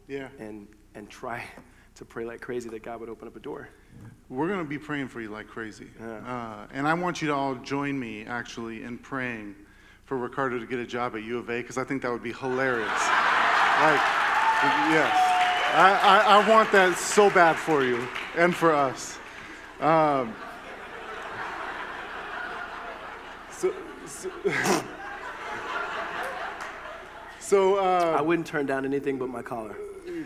[0.07, 1.43] yeah, and and try
[1.95, 3.67] to pray like crazy that God would open up a door.
[4.29, 6.17] We're going to be praying for you like crazy, yeah.
[6.19, 9.55] uh, and I want you to all join me actually in praying
[10.11, 12.21] for Ricardo to get a job at U of A because I think that would
[12.21, 12.85] be hilarious.
[12.89, 14.01] like,
[14.91, 15.15] yes,
[15.73, 19.17] I, I, I, want that so bad for you and for us.
[19.79, 20.35] Um,
[23.51, 23.73] So,
[24.05, 24.29] so,
[27.39, 29.77] so uh, I wouldn't turn down anything but my collar.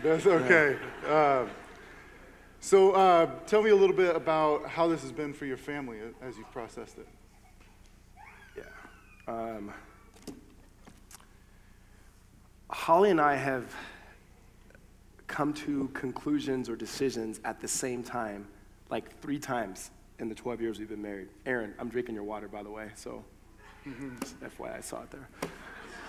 [0.02, 0.78] That's okay.
[1.04, 1.08] Yeah.
[1.08, 1.48] Uh,
[2.58, 5.98] so uh, tell me a little bit about how this has been for your family
[6.20, 7.06] as you've processed it.
[9.28, 9.72] Um,
[12.70, 13.74] Holly and I have
[15.26, 18.46] come to conclusions or decisions at the same time,
[18.88, 21.28] like three times in the 12 years we've been married.
[21.44, 23.24] Aaron, I'm drinking your water, by the way, so
[23.86, 25.28] FYI, I saw it there.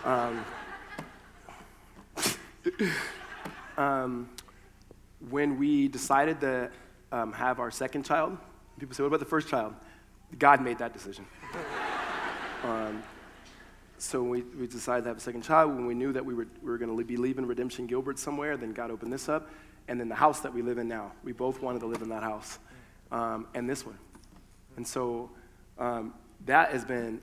[0.05, 0.45] Um,
[3.83, 4.29] um,
[5.29, 6.69] when we decided to
[7.11, 8.37] um, have our second child,
[8.79, 9.73] people say, What about the first child?
[10.37, 11.25] God made that decision.
[12.63, 13.03] Um,
[13.97, 16.47] so we, we decided to have a second child when we knew that we were,
[16.61, 18.57] we were going to be leaving Redemption Gilbert somewhere.
[18.57, 19.49] Then God opened this up.
[19.87, 22.09] And then the house that we live in now, we both wanted to live in
[22.09, 22.59] that house
[23.11, 23.97] um, and this one.
[24.75, 25.31] And so
[25.79, 26.13] um,
[26.45, 27.21] that has been,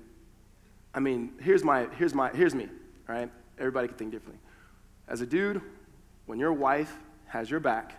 [0.94, 2.68] I mean, here's my, here's my, here's me,
[3.07, 3.31] right?
[3.59, 4.40] Everybody can think differently.
[5.07, 5.61] As a dude,
[6.27, 7.94] when your wife has your back,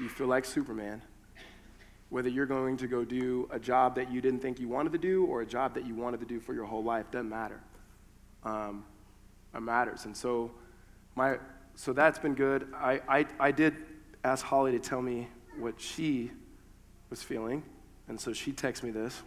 [0.00, 1.02] you feel like Superman.
[2.12, 4.98] Whether you're going to go do a job that you didn't think you wanted to
[4.98, 7.58] do or a job that you wanted to do for your whole life, doesn't matter.
[8.44, 8.84] Um,
[9.54, 10.04] it matters.
[10.04, 10.50] And so,
[11.14, 11.38] my,
[11.74, 12.68] so that's been good.
[12.74, 13.74] I, I, I did
[14.24, 16.30] ask Holly to tell me what she
[17.08, 17.62] was feeling.
[18.08, 19.22] And so she texts me this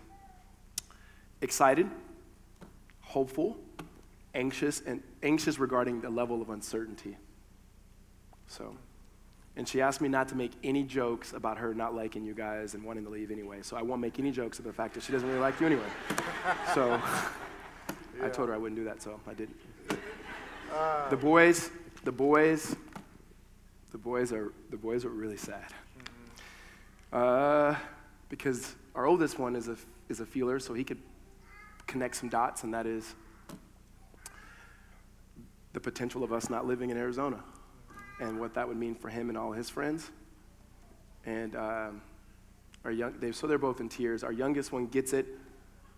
[1.41, 1.89] excited,
[3.01, 3.57] hopeful,
[4.35, 7.17] anxious, and anxious regarding the level of uncertainty.
[8.45, 8.77] So,
[9.57, 12.73] and she asked me not to make any jokes about her not liking you guys
[12.73, 13.59] and wanting to leave anyway.
[13.61, 15.67] So I won't make any jokes about the fact that she doesn't really like you
[15.67, 15.87] anyway.
[16.73, 17.29] so yeah.
[18.23, 19.57] I told her I wouldn't do that, so I didn't.
[20.73, 21.69] Uh, the boys,
[22.03, 22.75] the boys,
[23.91, 25.71] the boys are the boys are really sad.
[27.13, 27.75] Uh,
[28.27, 29.77] because our oldest one is a,
[30.09, 30.97] is a feeler, so he could
[31.87, 33.15] connect some dots, and that is
[35.71, 37.41] the potential of us not living in Arizona
[38.19, 40.09] and what that would mean for him and all his friends.
[41.25, 42.01] And um,
[42.83, 44.23] our young, they, so they're both in tears.
[44.23, 45.25] Our youngest one gets it,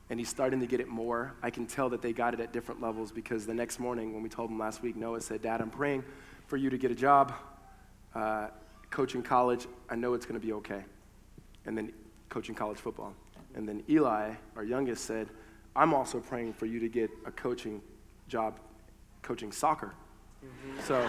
[0.10, 1.34] and he's starting to get it more.
[1.44, 4.24] I can tell that they got it at different levels because the next morning, when
[4.24, 6.04] we told him last week, Noah said, Dad, I'm praying
[6.48, 7.34] for you to get a job,
[8.16, 8.48] uh,
[8.90, 9.68] coaching college.
[9.90, 10.84] I know it's going to be okay.
[11.66, 11.92] And then
[12.30, 13.14] coaching college football.
[13.56, 15.28] And then Eli, our youngest, said,
[15.76, 17.82] I'm also praying for you to get a coaching
[18.28, 18.60] job
[19.22, 19.94] coaching soccer.
[20.44, 20.80] Mm-hmm.
[20.88, 21.06] So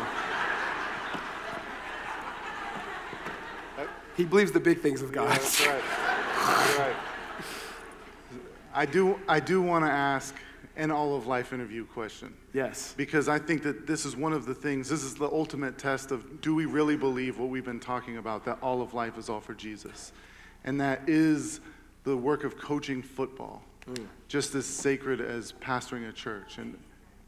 [4.19, 5.31] he believes the big things of God.
[5.31, 5.83] Yeah, that's right.
[6.49, 6.97] That's right.
[8.73, 10.35] I do, I do want to ask
[10.77, 12.35] an all of life interview question.
[12.55, 12.95] Yes.
[12.97, 16.11] Because I think that this is one of the things, this is the ultimate test
[16.11, 19.29] of do we really believe what we've been talking about, that all of life is
[19.29, 20.13] all for Jesus?
[20.65, 21.61] and that is
[22.05, 24.07] the work of coaching football, mm.
[24.29, 26.59] just as sacred as pastoring a church.
[26.59, 26.79] And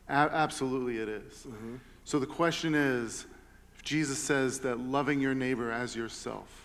[0.08, 1.46] a- absolutely it is.
[1.48, 1.76] Mm-hmm.
[2.04, 3.26] So the question is
[3.74, 6.59] if Jesus says that loving your neighbor as yourself,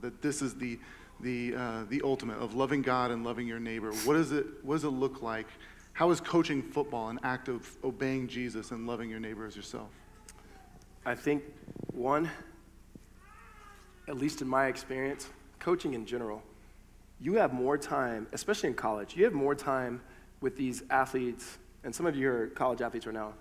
[0.00, 0.78] that this is the,
[1.20, 4.74] the, uh, the ultimate of loving God and loving your neighbor, what, is it, what
[4.74, 5.46] does it look like?
[5.92, 9.88] How is coaching football an act of obeying Jesus and loving your neighbor as yourself?
[11.06, 11.44] I think,
[11.92, 12.30] one,
[14.08, 16.42] at least in my experience, coaching in general,
[17.20, 20.00] you have more time, especially in college, you have more time
[20.40, 23.34] with these athletes and some of you are college athletes right now,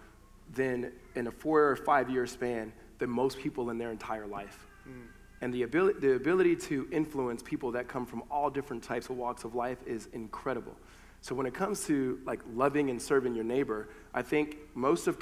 [0.54, 4.68] than in a four or five year span than most people in their entire life.
[4.88, 5.08] Mm.
[5.44, 9.18] And the ability, the ability to influence people that come from all different types of
[9.18, 10.74] walks of life is incredible.
[11.20, 15.18] So when it comes to like loving and serving your neighbor, I think most of,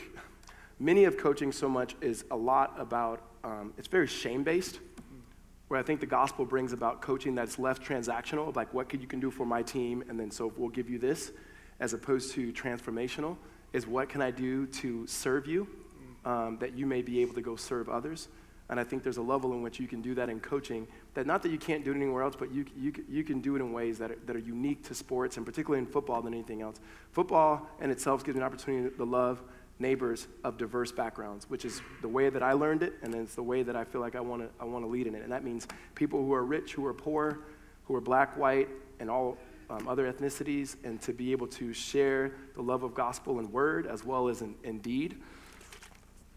[0.78, 4.80] many of coaching so much is a lot about, um, it's very shame based
[5.70, 9.08] where I think the gospel brings about coaching that's less transactional, like what could you
[9.08, 11.32] can do for my team, and then so we'll give you this,
[11.80, 13.38] as opposed to transformational,
[13.74, 15.68] is what can I do to serve you,
[16.26, 18.28] um, that you may be able to go serve others.
[18.72, 21.28] And I think there's a level in which you can do that in coaching, that
[21.28, 23.60] not that you can't do it anywhere else, but you, you, you can do it
[23.60, 26.62] in ways that are, that are unique to sports, and particularly in football than anything
[26.62, 26.80] else.
[27.12, 29.44] Football in itself gives you an opportunity to love
[29.78, 33.44] neighbors of diverse backgrounds, which is the way that I learned it, and it's the
[33.44, 35.24] way that I feel like I want to I want to lead in it.
[35.24, 37.40] And that means people who are rich, who are poor,
[37.86, 38.70] who are black, white,
[39.02, 39.38] and all
[39.70, 43.86] um, other ethnicities, and to be able to share the love of gospel and word
[43.86, 45.18] as well as in, in deed,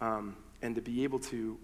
[0.00, 1.58] um, and to be able to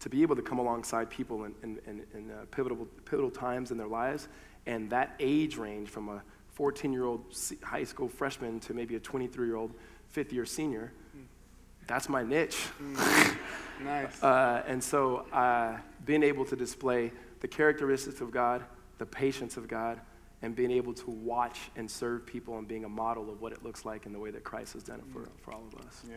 [0.00, 3.70] to be able to come alongside people in, in, in, in uh, pivotal, pivotal times
[3.70, 4.28] in their lives,
[4.66, 7.24] and that age range from a 14 year old
[7.62, 9.72] high school freshman to maybe a 23 year old
[10.08, 10.92] fifth year senior.
[11.86, 12.66] That's my niche.
[12.82, 13.36] Mm.
[13.84, 14.22] nice.
[14.22, 18.62] Uh, and so uh, being able to display the characteristics of God,
[18.98, 20.00] the patience of God,
[20.42, 23.64] and being able to watch and serve people and being a model of what it
[23.64, 26.02] looks like in the way that Christ has done it for, for all of us.
[26.08, 26.16] Yeah.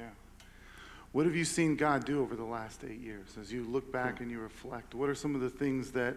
[1.11, 3.35] What have you seen God do over the last eight years?
[3.39, 6.15] As you look back and you reflect, what are some of the things that,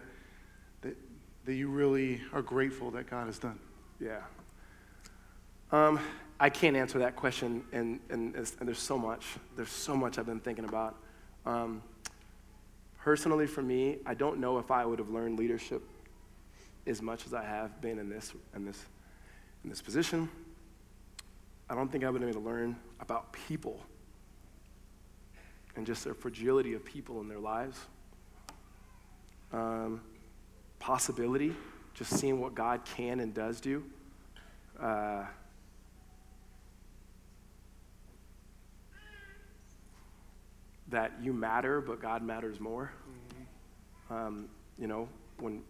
[0.82, 0.96] that,
[1.46, 3.58] that you really are grateful that God has done?
[3.98, 4.20] Yeah.
[5.72, 5.98] Um,
[6.38, 9.24] I can't answer that question, and, and, and, there's so much.
[9.56, 10.96] There's so much I've been thinking about.
[11.44, 11.82] Um,
[12.98, 15.82] personally, for me, I don't know if I would have learned leadership
[16.86, 18.80] as much as I have been in this, in this,
[19.64, 20.28] in this position.
[21.68, 23.80] I don't think I would have been able to learn about people
[25.76, 27.78] and just their fragility of people in their lives.
[29.52, 30.00] Um,
[30.78, 31.54] possibility,
[31.94, 33.84] just seeing what God can and does do.
[34.80, 35.24] Uh,
[40.88, 42.92] that you matter, but God matters more.
[44.10, 44.14] Mm-hmm.
[44.14, 45.08] Um, you know,
[45.38, 45.62] when,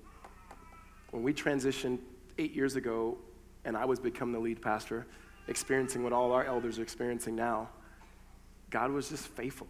[1.11, 1.99] when we transitioned
[2.39, 3.17] eight years ago
[3.65, 5.07] and I was become the lead pastor,
[5.49, 7.69] experiencing what all our elders are experiencing now,
[8.71, 9.69] God was just faithful.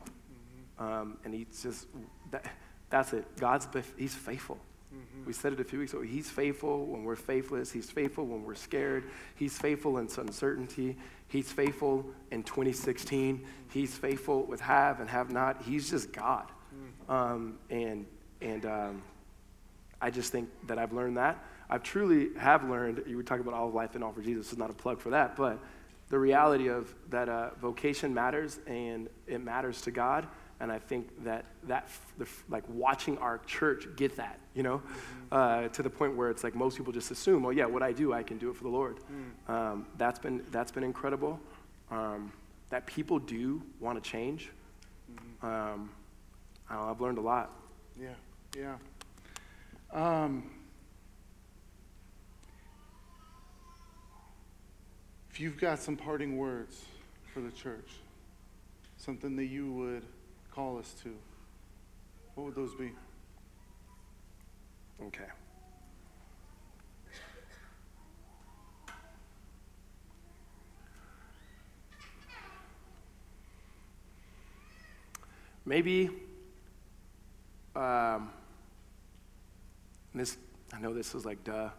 [0.78, 1.86] Um, and he's just,
[2.30, 2.44] that,
[2.90, 3.24] that's it.
[3.36, 4.58] God's, he's faithful.
[4.94, 5.26] Mm-hmm.
[5.26, 6.02] We said it a few weeks ago.
[6.02, 7.72] He's faithful when we're faithless.
[7.72, 9.04] He's faithful when we're scared.
[9.34, 10.96] He's faithful in uncertainty.
[11.28, 13.38] He's faithful in 2016.
[13.38, 13.44] Mm-hmm.
[13.72, 15.62] He's faithful with have and have not.
[15.62, 16.46] He's just God.
[16.74, 17.12] Mm-hmm.
[17.12, 18.06] Um, and
[18.40, 19.02] and um,
[20.00, 21.42] I just think that I've learned that.
[21.70, 24.52] I truly have learned, you were talking about all of life and all for Jesus.
[24.52, 25.58] Is not a plug for that, but
[26.10, 30.28] the reality of that uh, vocation matters and it matters to God
[30.60, 31.88] and I think that that
[32.18, 35.66] the, like watching our church get that, you know, mm-hmm.
[35.66, 37.92] uh, to the point where it's like most people just assume, oh yeah, what I
[37.92, 38.98] do, I can do it for the Lord.
[39.48, 39.52] Mm.
[39.52, 41.40] Um, that's been that's been incredible.
[41.90, 42.32] Um,
[42.70, 44.50] that people do want to change.
[45.12, 45.46] Mm-hmm.
[45.46, 45.90] Um,
[46.70, 47.50] I have learned a lot.
[48.00, 48.08] Yeah,
[48.56, 48.76] yeah.
[49.92, 50.50] Um,
[55.30, 56.84] if you've got some parting words
[57.32, 57.90] for the church,
[58.96, 60.04] something that you would
[60.54, 61.12] call us to,
[62.34, 62.92] what would those be?
[65.02, 65.24] Okay.
[75.66, 76.10] Maybe
[77.74, 78.30] um,
[80.14, 80.36] this,
[80.72, 81.70] I know this is like duh.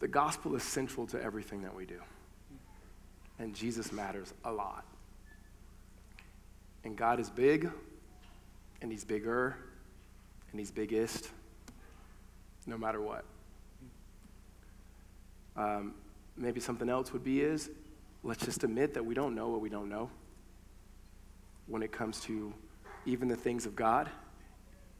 [0.00, 2.00] The gospel is central to everything that we do.
[3.38, 4.84] And Jesus matters a lot.
[6.86, 7.68] And God is big,
[8.80, 9.56] and He's bigger,
[10.52, 11.30] and He's biggest,
[12.64, 13.24] no matter what.
[15.56, 15.94] Um,
[16.36, 17.70] maybe something else would be is
[18.22, 20.10] let's just admit that we don't know what we don't know
[21.66, 22.54] when it comes to
[23.04, 24.08] even the things of God.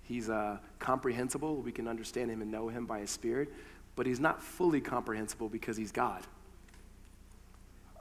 [0.03, 1.55] He's uh, comprehensible.
[1.63, 3.53] We can understand him and know him by his spirit,
[3.95, 6.23] but he's not fully comprehensible because he's God.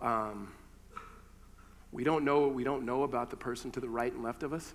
[0.02, 0.54] Um,
[1.96, 4.44] we don't know what we don't know about the person to the right and left
[4.44, 4.74] of us.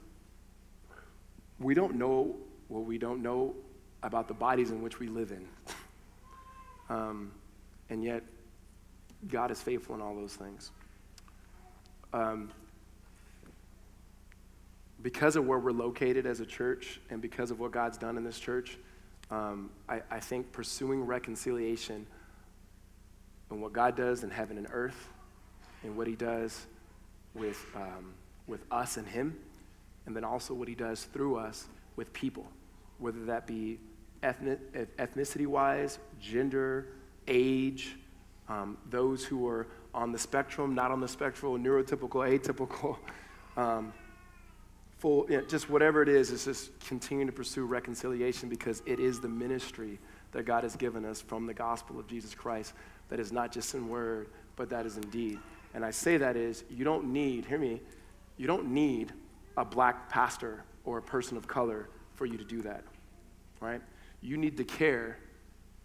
[1.58, 2.34] We don't know
[2.68, 3.54] what we don't know
[4.02, 5.46] about the bodies in which we live in.
[6.88, 7.30] Um,
[7.88, 8.24] and yet,
[9.28, 10.72] God is faithful in all those things.
[12.12, 12.50] Um,
[15.00, 18.24] because of where we're located as a church and because of what God's done in
[18.24, 18.76] this church,
[19.30, 22.08] um, I, I think pursuing reconciliation
[23.50, 25.08] and what God does in heaven and earth,
[25.84, 26.66] and what He does
[27.34, 28.14] with, um,
[28.46, 29.36] with us and Him,
[30.06, 31.66] and then also what He does through us
[31.96, 32.46] with people,
[32.98, 33.78] whether that be
[34.22, 36.88] ethnic, ethnicity wise, gender,
[37.28, 37.96] age,
[38.48, 42.96] um, those who are on the spectrum, not on the spectrum, neurotypical, atypical.
[43.56, 43.92] Um,
[45.00, 49.00] full, you know, just whatever it is, is just continuing to pursue reconciliation because it
[49.00, 49.98] is the ministry
[50.32, 52.74] that God has given us from the gospel of Jesus Christ
[53.08, 55.38] that is not just in word, but that is in deed.
[55.74, 57.80] And I say that is, you don't need, hear me,
[58.36, 59.12] you don't need
[59.56, 62.84] a black pastor or a person of color for you to do that,
[63.60, 63.80] right?
[64.20, 65.18] You need to care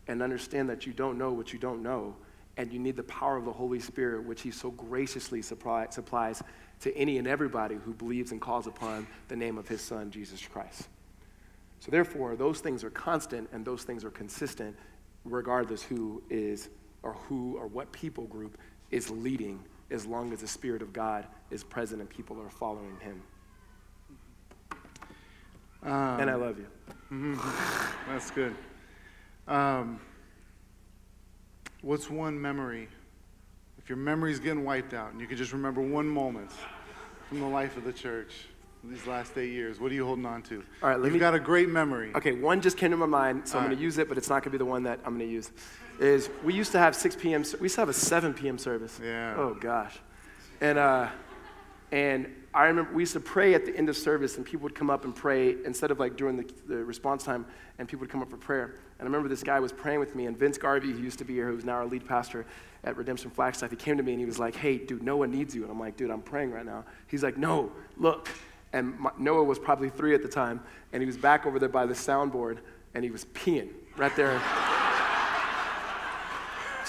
[0.07, 2.15] and understand that you don't know what you don't know,
[2.57, 6.41] and you need the power of the Holy Spirit, which He so graciously supply, supplies
[6.81, 10.45] to any and everybody who believes and calls upon the name of His Son, Jesus
[10.45, 10.87] Christ.
[11.79, 14.75] So, therefore, those things are constant and those things are consistent,
[15.23, 16.69] regardless who is
[17.03, 18.57] or who or what people group
[18.91, 22.97] is leading, as long as the Spirit of God is present and people are following
[22.99, 23.21] Him.
[25.83, 26.67] Um, and I love you.
[27.11, 28.11] Mm-hmm.
[28.11, 28.55] That's good.
[29.47, 29.99] Um,
[31.81, 32.87] what's one memory?
[33.77, 36.51] If your memory's getting wiped out and you can just remember one moment
[37.29, 38.47] from the life of the church
[38.89, 40.63] these last eight years, what are you holding on to?
[40.81, 42.11] All right, let You've me, got a great memory.
[42.15, 43.77] Okay, one just came to my mind, so All I'm going right.
[43.79, 45.33] to use it, but it's not going to be the one that I'm going to
[45.33, 45.51] use.
[45.99, 47.43] Is we used to have 6 p.m.
[47.59, 48.57] We used to have a 7 p.m.
[48.57, 48.99] service.
[49.01, 49.35] Yeah.
[49.37, 49.97] Oh gosh,
[50.59, 51.07] and uh,
[51.91, 54.75] and I remember we used to pray at the end of service, and people would
[54.75, 57.45] come up and pray instead of like during the, the response time,
[57.79, 58.75] and people would come up for prayer.
[58.99, 61.25] And I remember this guy was praying with me, and Vince Garvey, who used to
[61.25, 62.45] be here, who's now our lead pastor
[62.83, 65.31] at Redemption Flagstaff, he came to me and he was like, "Hey, dude, no one
[65.31, 68.27] needs you." And I'm like, "Dude, I'm praying right now." He's like, "No, look."
[68.75, 70.59] And my, Noah was probably three at the time,
[70.91, 72.57] and he was back over there by the soundboard,
[72.93, 74.33] and he was peeing right there.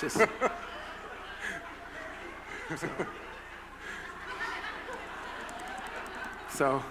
[0.00, 0.16] Just.
[0.16, 0.28] So.
[6.56, 6.82] So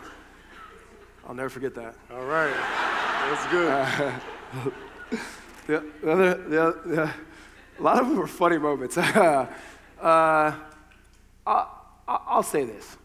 [1.28, 1.96] I'll never forget that.
[2.14, 2.54] All right.
[2.54, 3.72] That's good.
[3.72, 4.20] Uh,
[5.68, 7.14] the, other, the, the,
[7.80, 8.96] a lot of them were funny moments.
[9.00, 9.48] uh,
[10.00, 10.56] I'll,
[12.08, 12.96] I'll say this,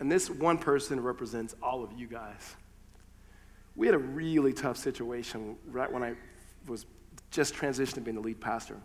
[0.00, 2.54] and this one person represents all of you guys.
[3.74, 6.14] We had a really tough situation right when I
[6.66, 6.86] was
[7.30, 8.76] just transitioning to being the lead pastor,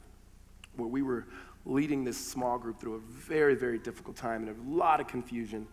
[0.75, 1.27] where we were
[1.65, 5.67] leading this small group through a very, very difficult time and a lot of confusion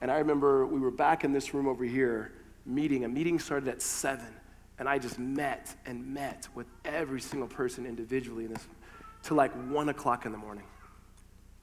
[0.00, 2.32] and I remember we were back in this room over here
[2.64, 3.04] meeting.
[3.04, 4.24] A meeting started at 7,
[4.78, 8.66] and I just met and met with every single person individually in this
[9.22, 10.64] till like 1 o'clock in the morning.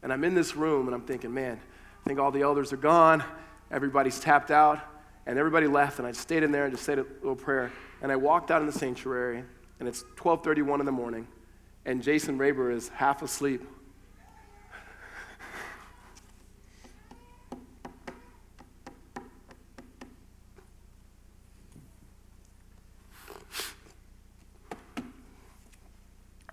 [0.03, 1.59] And I'm in this room, and I'm thinking, man,
[2.06, 3.24] I think all the elders are gone.
[3.72, 4.80] Everybody's tapped out,
[5.26, 5.97] and everybody left.
[5.97, 7.72] And I stayed in there and just said a little prayer.
[8.03, 9.43] And I walked out in the sanctuary,
[9.80, 11.28] and it's 12:31 in the morning,
[11.84, 13.64] and Jason Raber is half asleep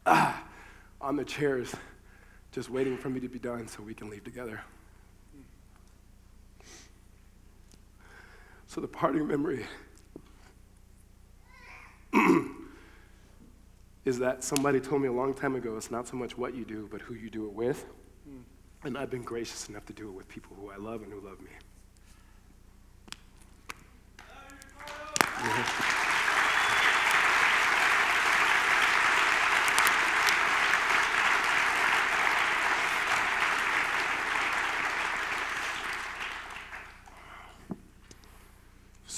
[0.07, 0.43] ah,
[0.99, 1.75] on the chairs,
[2.53, 4.63] just waiting for me to be done so we can leave together.
[8.73, 9.67] So the parting memory
[14.07, 16.65] is that somebody told me a long time ago it's not so much what you
[16.65, 17.85] do, but who you do it with.
[18.27, 18.45] Mm.
[18.85, 21.21] And I've been gracious enough to do it with people who I love and who
[21.21, 21.51] love me.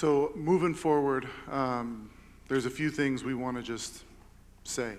[0.05, 2.11] So, moving forward, um,
[2.49, 4.05] there's a few things we want to just
[4.63, 4.97] say.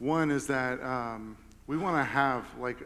[0.00, 1.36] One is that um,
[1.68, 2.78] we want to have like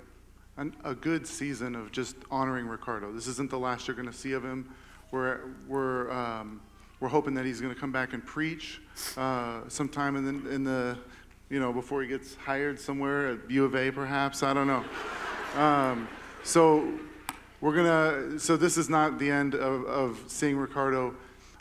[0.59, 3.13] an, a good season of just honoring Ricardo.
[3.13, 4.69] This isn't the last you're going to see of him.
[5.11, 6.61] We're, we're, um,
[7.01, 8.83] we're hoping that he's going to come back and preach
[9.17, 10.99] uh, sometime in the, in the,
[11.49, 14.43] you know, before he gets hired somewhere at U of A, perhaps.
[14.43, 14.85] I don't know.
[15.57, 16.09] Um,
[16.45, 16.93] so
[17.63, 18.39] we're gonna.
[18.39, 21.15] So this is not the end of, of seeing Ricardo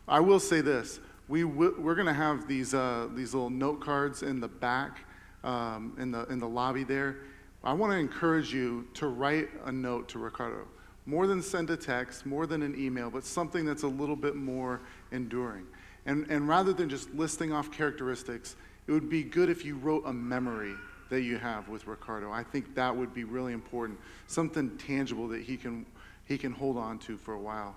[0.08, 1.00] I will say this.
[1.28, 5.00] We w- we're going to have these, uh, these little note cards in the back,
[5.44, 7.18] um, in, the, in the lobby there.
[7.64, 10.66] I want to encourage you to write a note to Ricardo.
[11.06, 14.36] More than send a text, more than an email, but something that's a little bit
[14.36, 14.80] more
[15.12, 15.66] enduring.
[16.06, 18.56] And, and rather than just listing off characteristics,
[18.88, 20.74] it would be good if you wrote a memory
[21.10, 22.32] that you have with Ricardo.
[22.32, 25.86] I think that would be really important, something tangible that he can,
[26.26, 27.76] he can hold on to for a while.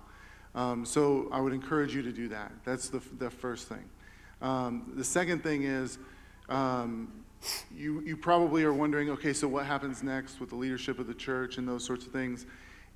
[0.55, 2.53] Um, so I would encourage you to do that.
[2.65, 3.85] That's the, the first thing.
[4.43, 5.99] Um, the second thing is
[6.49, 7.13] um,
[7.75, 11.15] you, you probably are wondering, okay, so what happens next with the leadership of the
[11.15, 12.47] church and those sorts of things?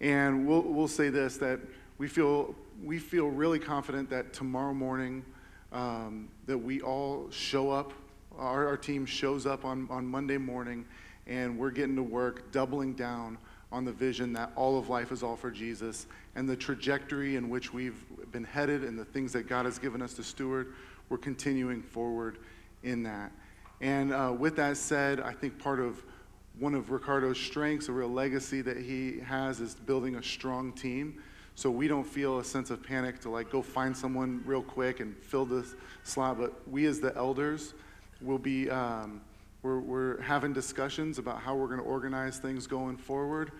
[0.00, 1.60] And we'll, we'll say this that
[1.98, 5.24] we feel, we feel really confident that tomorrow morning
[5.72, 7.92] um, that we all show up,
[8.36, 10.84] our, our team shows up on, on Monday morning,
[11.26, 13.38] and we're getting to work doubling down
[13.74, 16.06] on the vision that all of life is all for Jesus
[16.36, 20.00] and the trajectory in which we've been headed and the things that God has given
[20.00, 20.74] us to steward,
[21.08, 22.38] we're continuing forward
[22.84, 23.32] in that.
[23.80, 26.00] And uh, with that said, I think part of
[26.60, 31.20] one of Ricardo's strengths, a real legacy that he has, is building a strong team.
[31.56, 35.00] So we don't feel a sense of panic to like go find someone real quick
[35.00, 36.38] and fill this slot.
[36.38, 37.74] But we as the elders
[38.20, 39.20] will be, um,
[39.64, 43.50] we're, we're having discussions about how we're going to organize things going forward.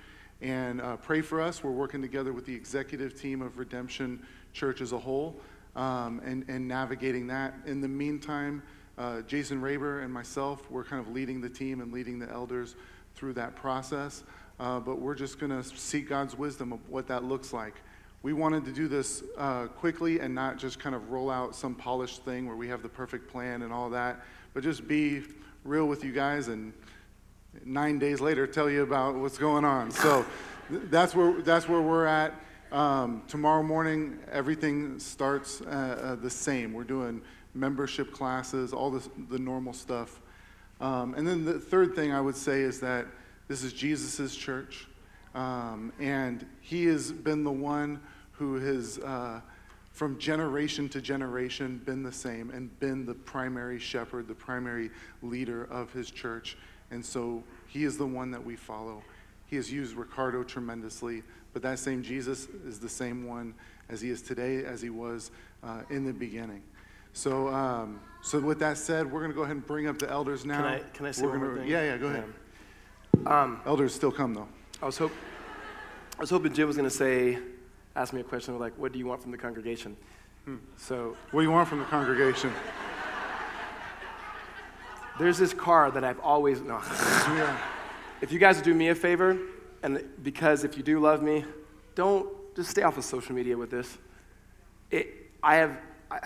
[0.42, 1.64] And uh, pray for us.
[1.64, 5.40] We're working together with the executive team of Redemption Church as a whole
[5.74, 7.54] um, and, and navigating that.
[7.64, 8.62] In the meantime,
[8.98, 12.74] uh, Jason Raber and myself, we're kind of leading the team and leading the elders
[13.14, 14.24] through that process.
[14.60, 17.76] Uh, but we're just going to seek God's wisdom of what that looks like.
[18.22, 21.74] We wanted to do this uh, quickly and not just kind of roll out some
[21.74, 25.22] polished thing where we have the perfect plan and all that, but just be
[25.64, 26.72] real with you guys and
[27.64, 29.90] nine days later tell you about what's going on.
[29.90, 30.24] So
[30.70, 32.34] that's where that's where we're at.
[32.70, 36.72] Um, tomorrow morning, everything starts uh, uh, the same.
[36.72, 37.22] We're doing
[37.54, 40.20] membership classes, all this, the normal stuff.
[40.80, 43.06] Um, and then the third thing I would say is that
[43.46, 44.88] this is Jesus' church.
[45.34, 48.00] Um, and he has been the one
[48.32, 49.40] who has, uh,
[49.94, 54.90] from generation to generation, been the same and been the primary shepherd, the primary
[55.22, 56.58] leader of his church.
[56.90, 59.02] And so he is the one that we follow.
[59.46, 61.22] He has used Ricardo tremendously,
[61.52, 63.54] but that same Jesus is the same one
[63.88, 65.30] as he is today, as he was
[65.62, 66.62] uh, in the beginning.
[67.12, 70.10] So, um, so with that said, we're going to go ahead and bring up the
[70.10, 70.56] elders now.
[70.56, 71.70] Can I, can I say we're one gonna, more thing?
[71.70, 72.24] Yeah, yeah, go ahead.
[73.26, 74.48] Um, Elders still come though.
[74.82, 75.12] I was hope,
[76.18, 77.38] I was hoping Jim was going to say,
[77.96, 79.96] ask me a question like, "What do you want from the congregation?"
[80.44, 80.56] Hmm.
[80.76, 82.52] So What do you want from the congregation?
[85.18, 86.80] there's this card that I've always no.
[87.34, 87.56] Yeah.
[88.20, 89.38] if you guys would do me a favor,
[89.82, 91.44] and because if you do love me,
[91.94, 93.96] don't just stay off of social media with this.
[94.90, 95.78] It, I have,
[96.10, 96.18] I,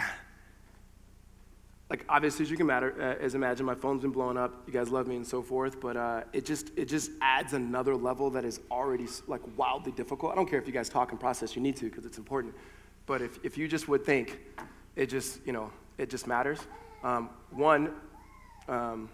[1.91, 4.63] like obviously as you can matter, uh, as imagine, my phone's been blowing up.
[4.67, 7.97] You guys love me and so forth, but uh, it just it just adds another
[7.97, 10.33] level that is already like wildly difficult.
[10.33, 12.55] I don't care if you guys talk and process, you need to because it's important.
[13.07, 14.39] But if if you just would think,
[14.97, 16.61] it just you know it just matters.
[17.03, 17.95] Um, one.
[18.69, 19.09] Um,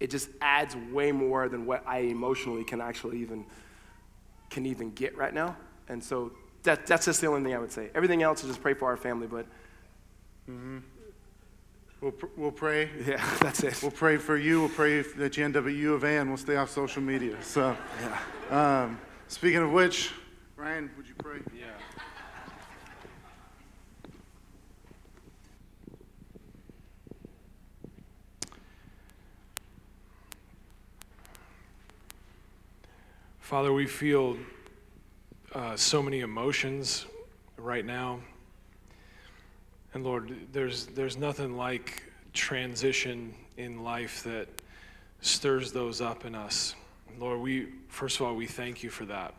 [0.00, 3.46] it just adds way more than what I emotionally can actually even
[4.50, 5.56] can even get right now.
[5.88, 7.90] And so that, that's just the only thing I would say.
[7.94, 9.46] Everything else is just pray for our family, but
[12.04, 12.90] We'll, pr- we'll pray.
[13.06, 13.80] yeah, that's it.
[13.80, 14.60] We'll pray for you.
[14.60, 17.00] We'll pray that you end up at U of A and we'll stay off social
[17.00, 17.34] media.
[17.42, 17.74] So,
[18.50, 18.82] Yeah.
[18.84, 20.10] um, speaking of which,
[20.54, 21.38] Ryan, would you pray?
[21.58, 21.64] Yeah.
[33.40, 34.36] Father, we feel
[35.54, 37.06] uh, so many emotions
[37.56, 38.20] right now.
[39.94, 44.48] And Lord, there's, there's nothing like transition in life that
[45.20, 46.74] stirs those up in us.
[47.18, 49.34] Lord, we, first of all, we thank you for that.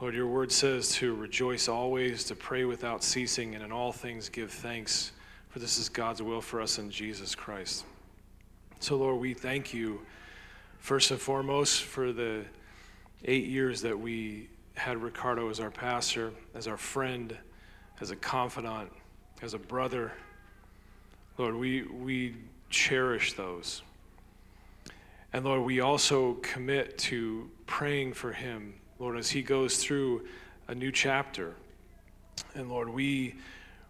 [0.00, 4.28] Lord, your word says to rejoice always, to pray without ceasing, and in all things
[4.28, 5.10] give thanks,
[5.48, 7.84] for this is God's will for us in Jesus Christ.
[8.78, 10.00] So, Lord, we thank you
[10.78, 12.44] first and foremost for the
[13.24, 17.36] eight years that we had Ricardo as our pastor, as our friend,
[18.00, 18.90] as a confidant,
[19.42, 20.12] as a brother.
[21.38, 22.36] Lord, we, we
[22.70, 23.82] cherish those.
[25.32, 30.26] And Lord, we also commit to praying for him, Lord, as he goes through
[30.68, 31.54] a new chapter.
[32.54, 33.34] And Lord, we,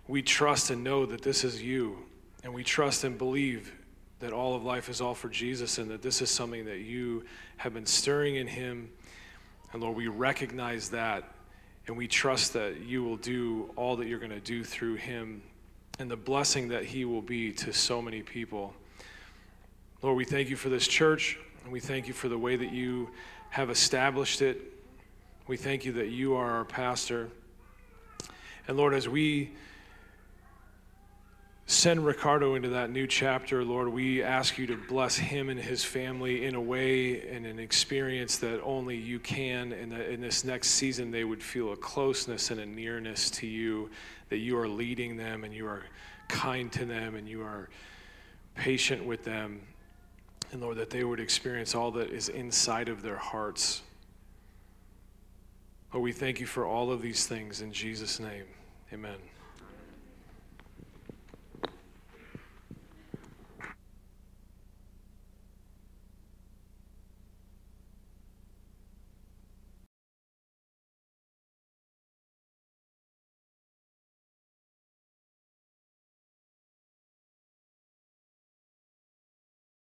[0.09, 1.99] we trust and know that this is you.
[2.43, 3.73] And we trust and believe
[4.21, 7.25] that all of life is all for Jesus and that this is something that you
[7.59, 8.91] have been stirring in him.
[9.73, 11.34] And Lord, we recognize that
[11.87, 15.43] and we trust that you will do all that you're going to do through him
[15.99, 18.75] and the blessing that he will be to so many people.
[20.03, 22.73] Lord, we thank you for this church, and we thank you for the way that
[22.73, 23.11] you
[23.51, 24.61] have established it.
[25.47, 27.29] We thank you that you are our pastor.
[28.67, 29.53] And Lord, as we
[31.67, 35.85] send Ricardo into that new chapter, Lord, we ask you to bless him and his
[35.85, 39.73] family in a way and an experience that only you can.
[39.73, 43.47] And that in this next season, they would feel a closeness and a nearness to
[43.47, 43.91] you,
[44.29, 45.85] that you are leading them and you are
[46.29, 47.69] kind to them and you are
[48.55, 49.61] patient with them,
[50.53, 53.83] and Lord, that they would experience all that is inside of their hearts.
[55.93, 58.45] Lord, we thank you for all of these things in Jesus' name.
[58.93, 59.17] Amen.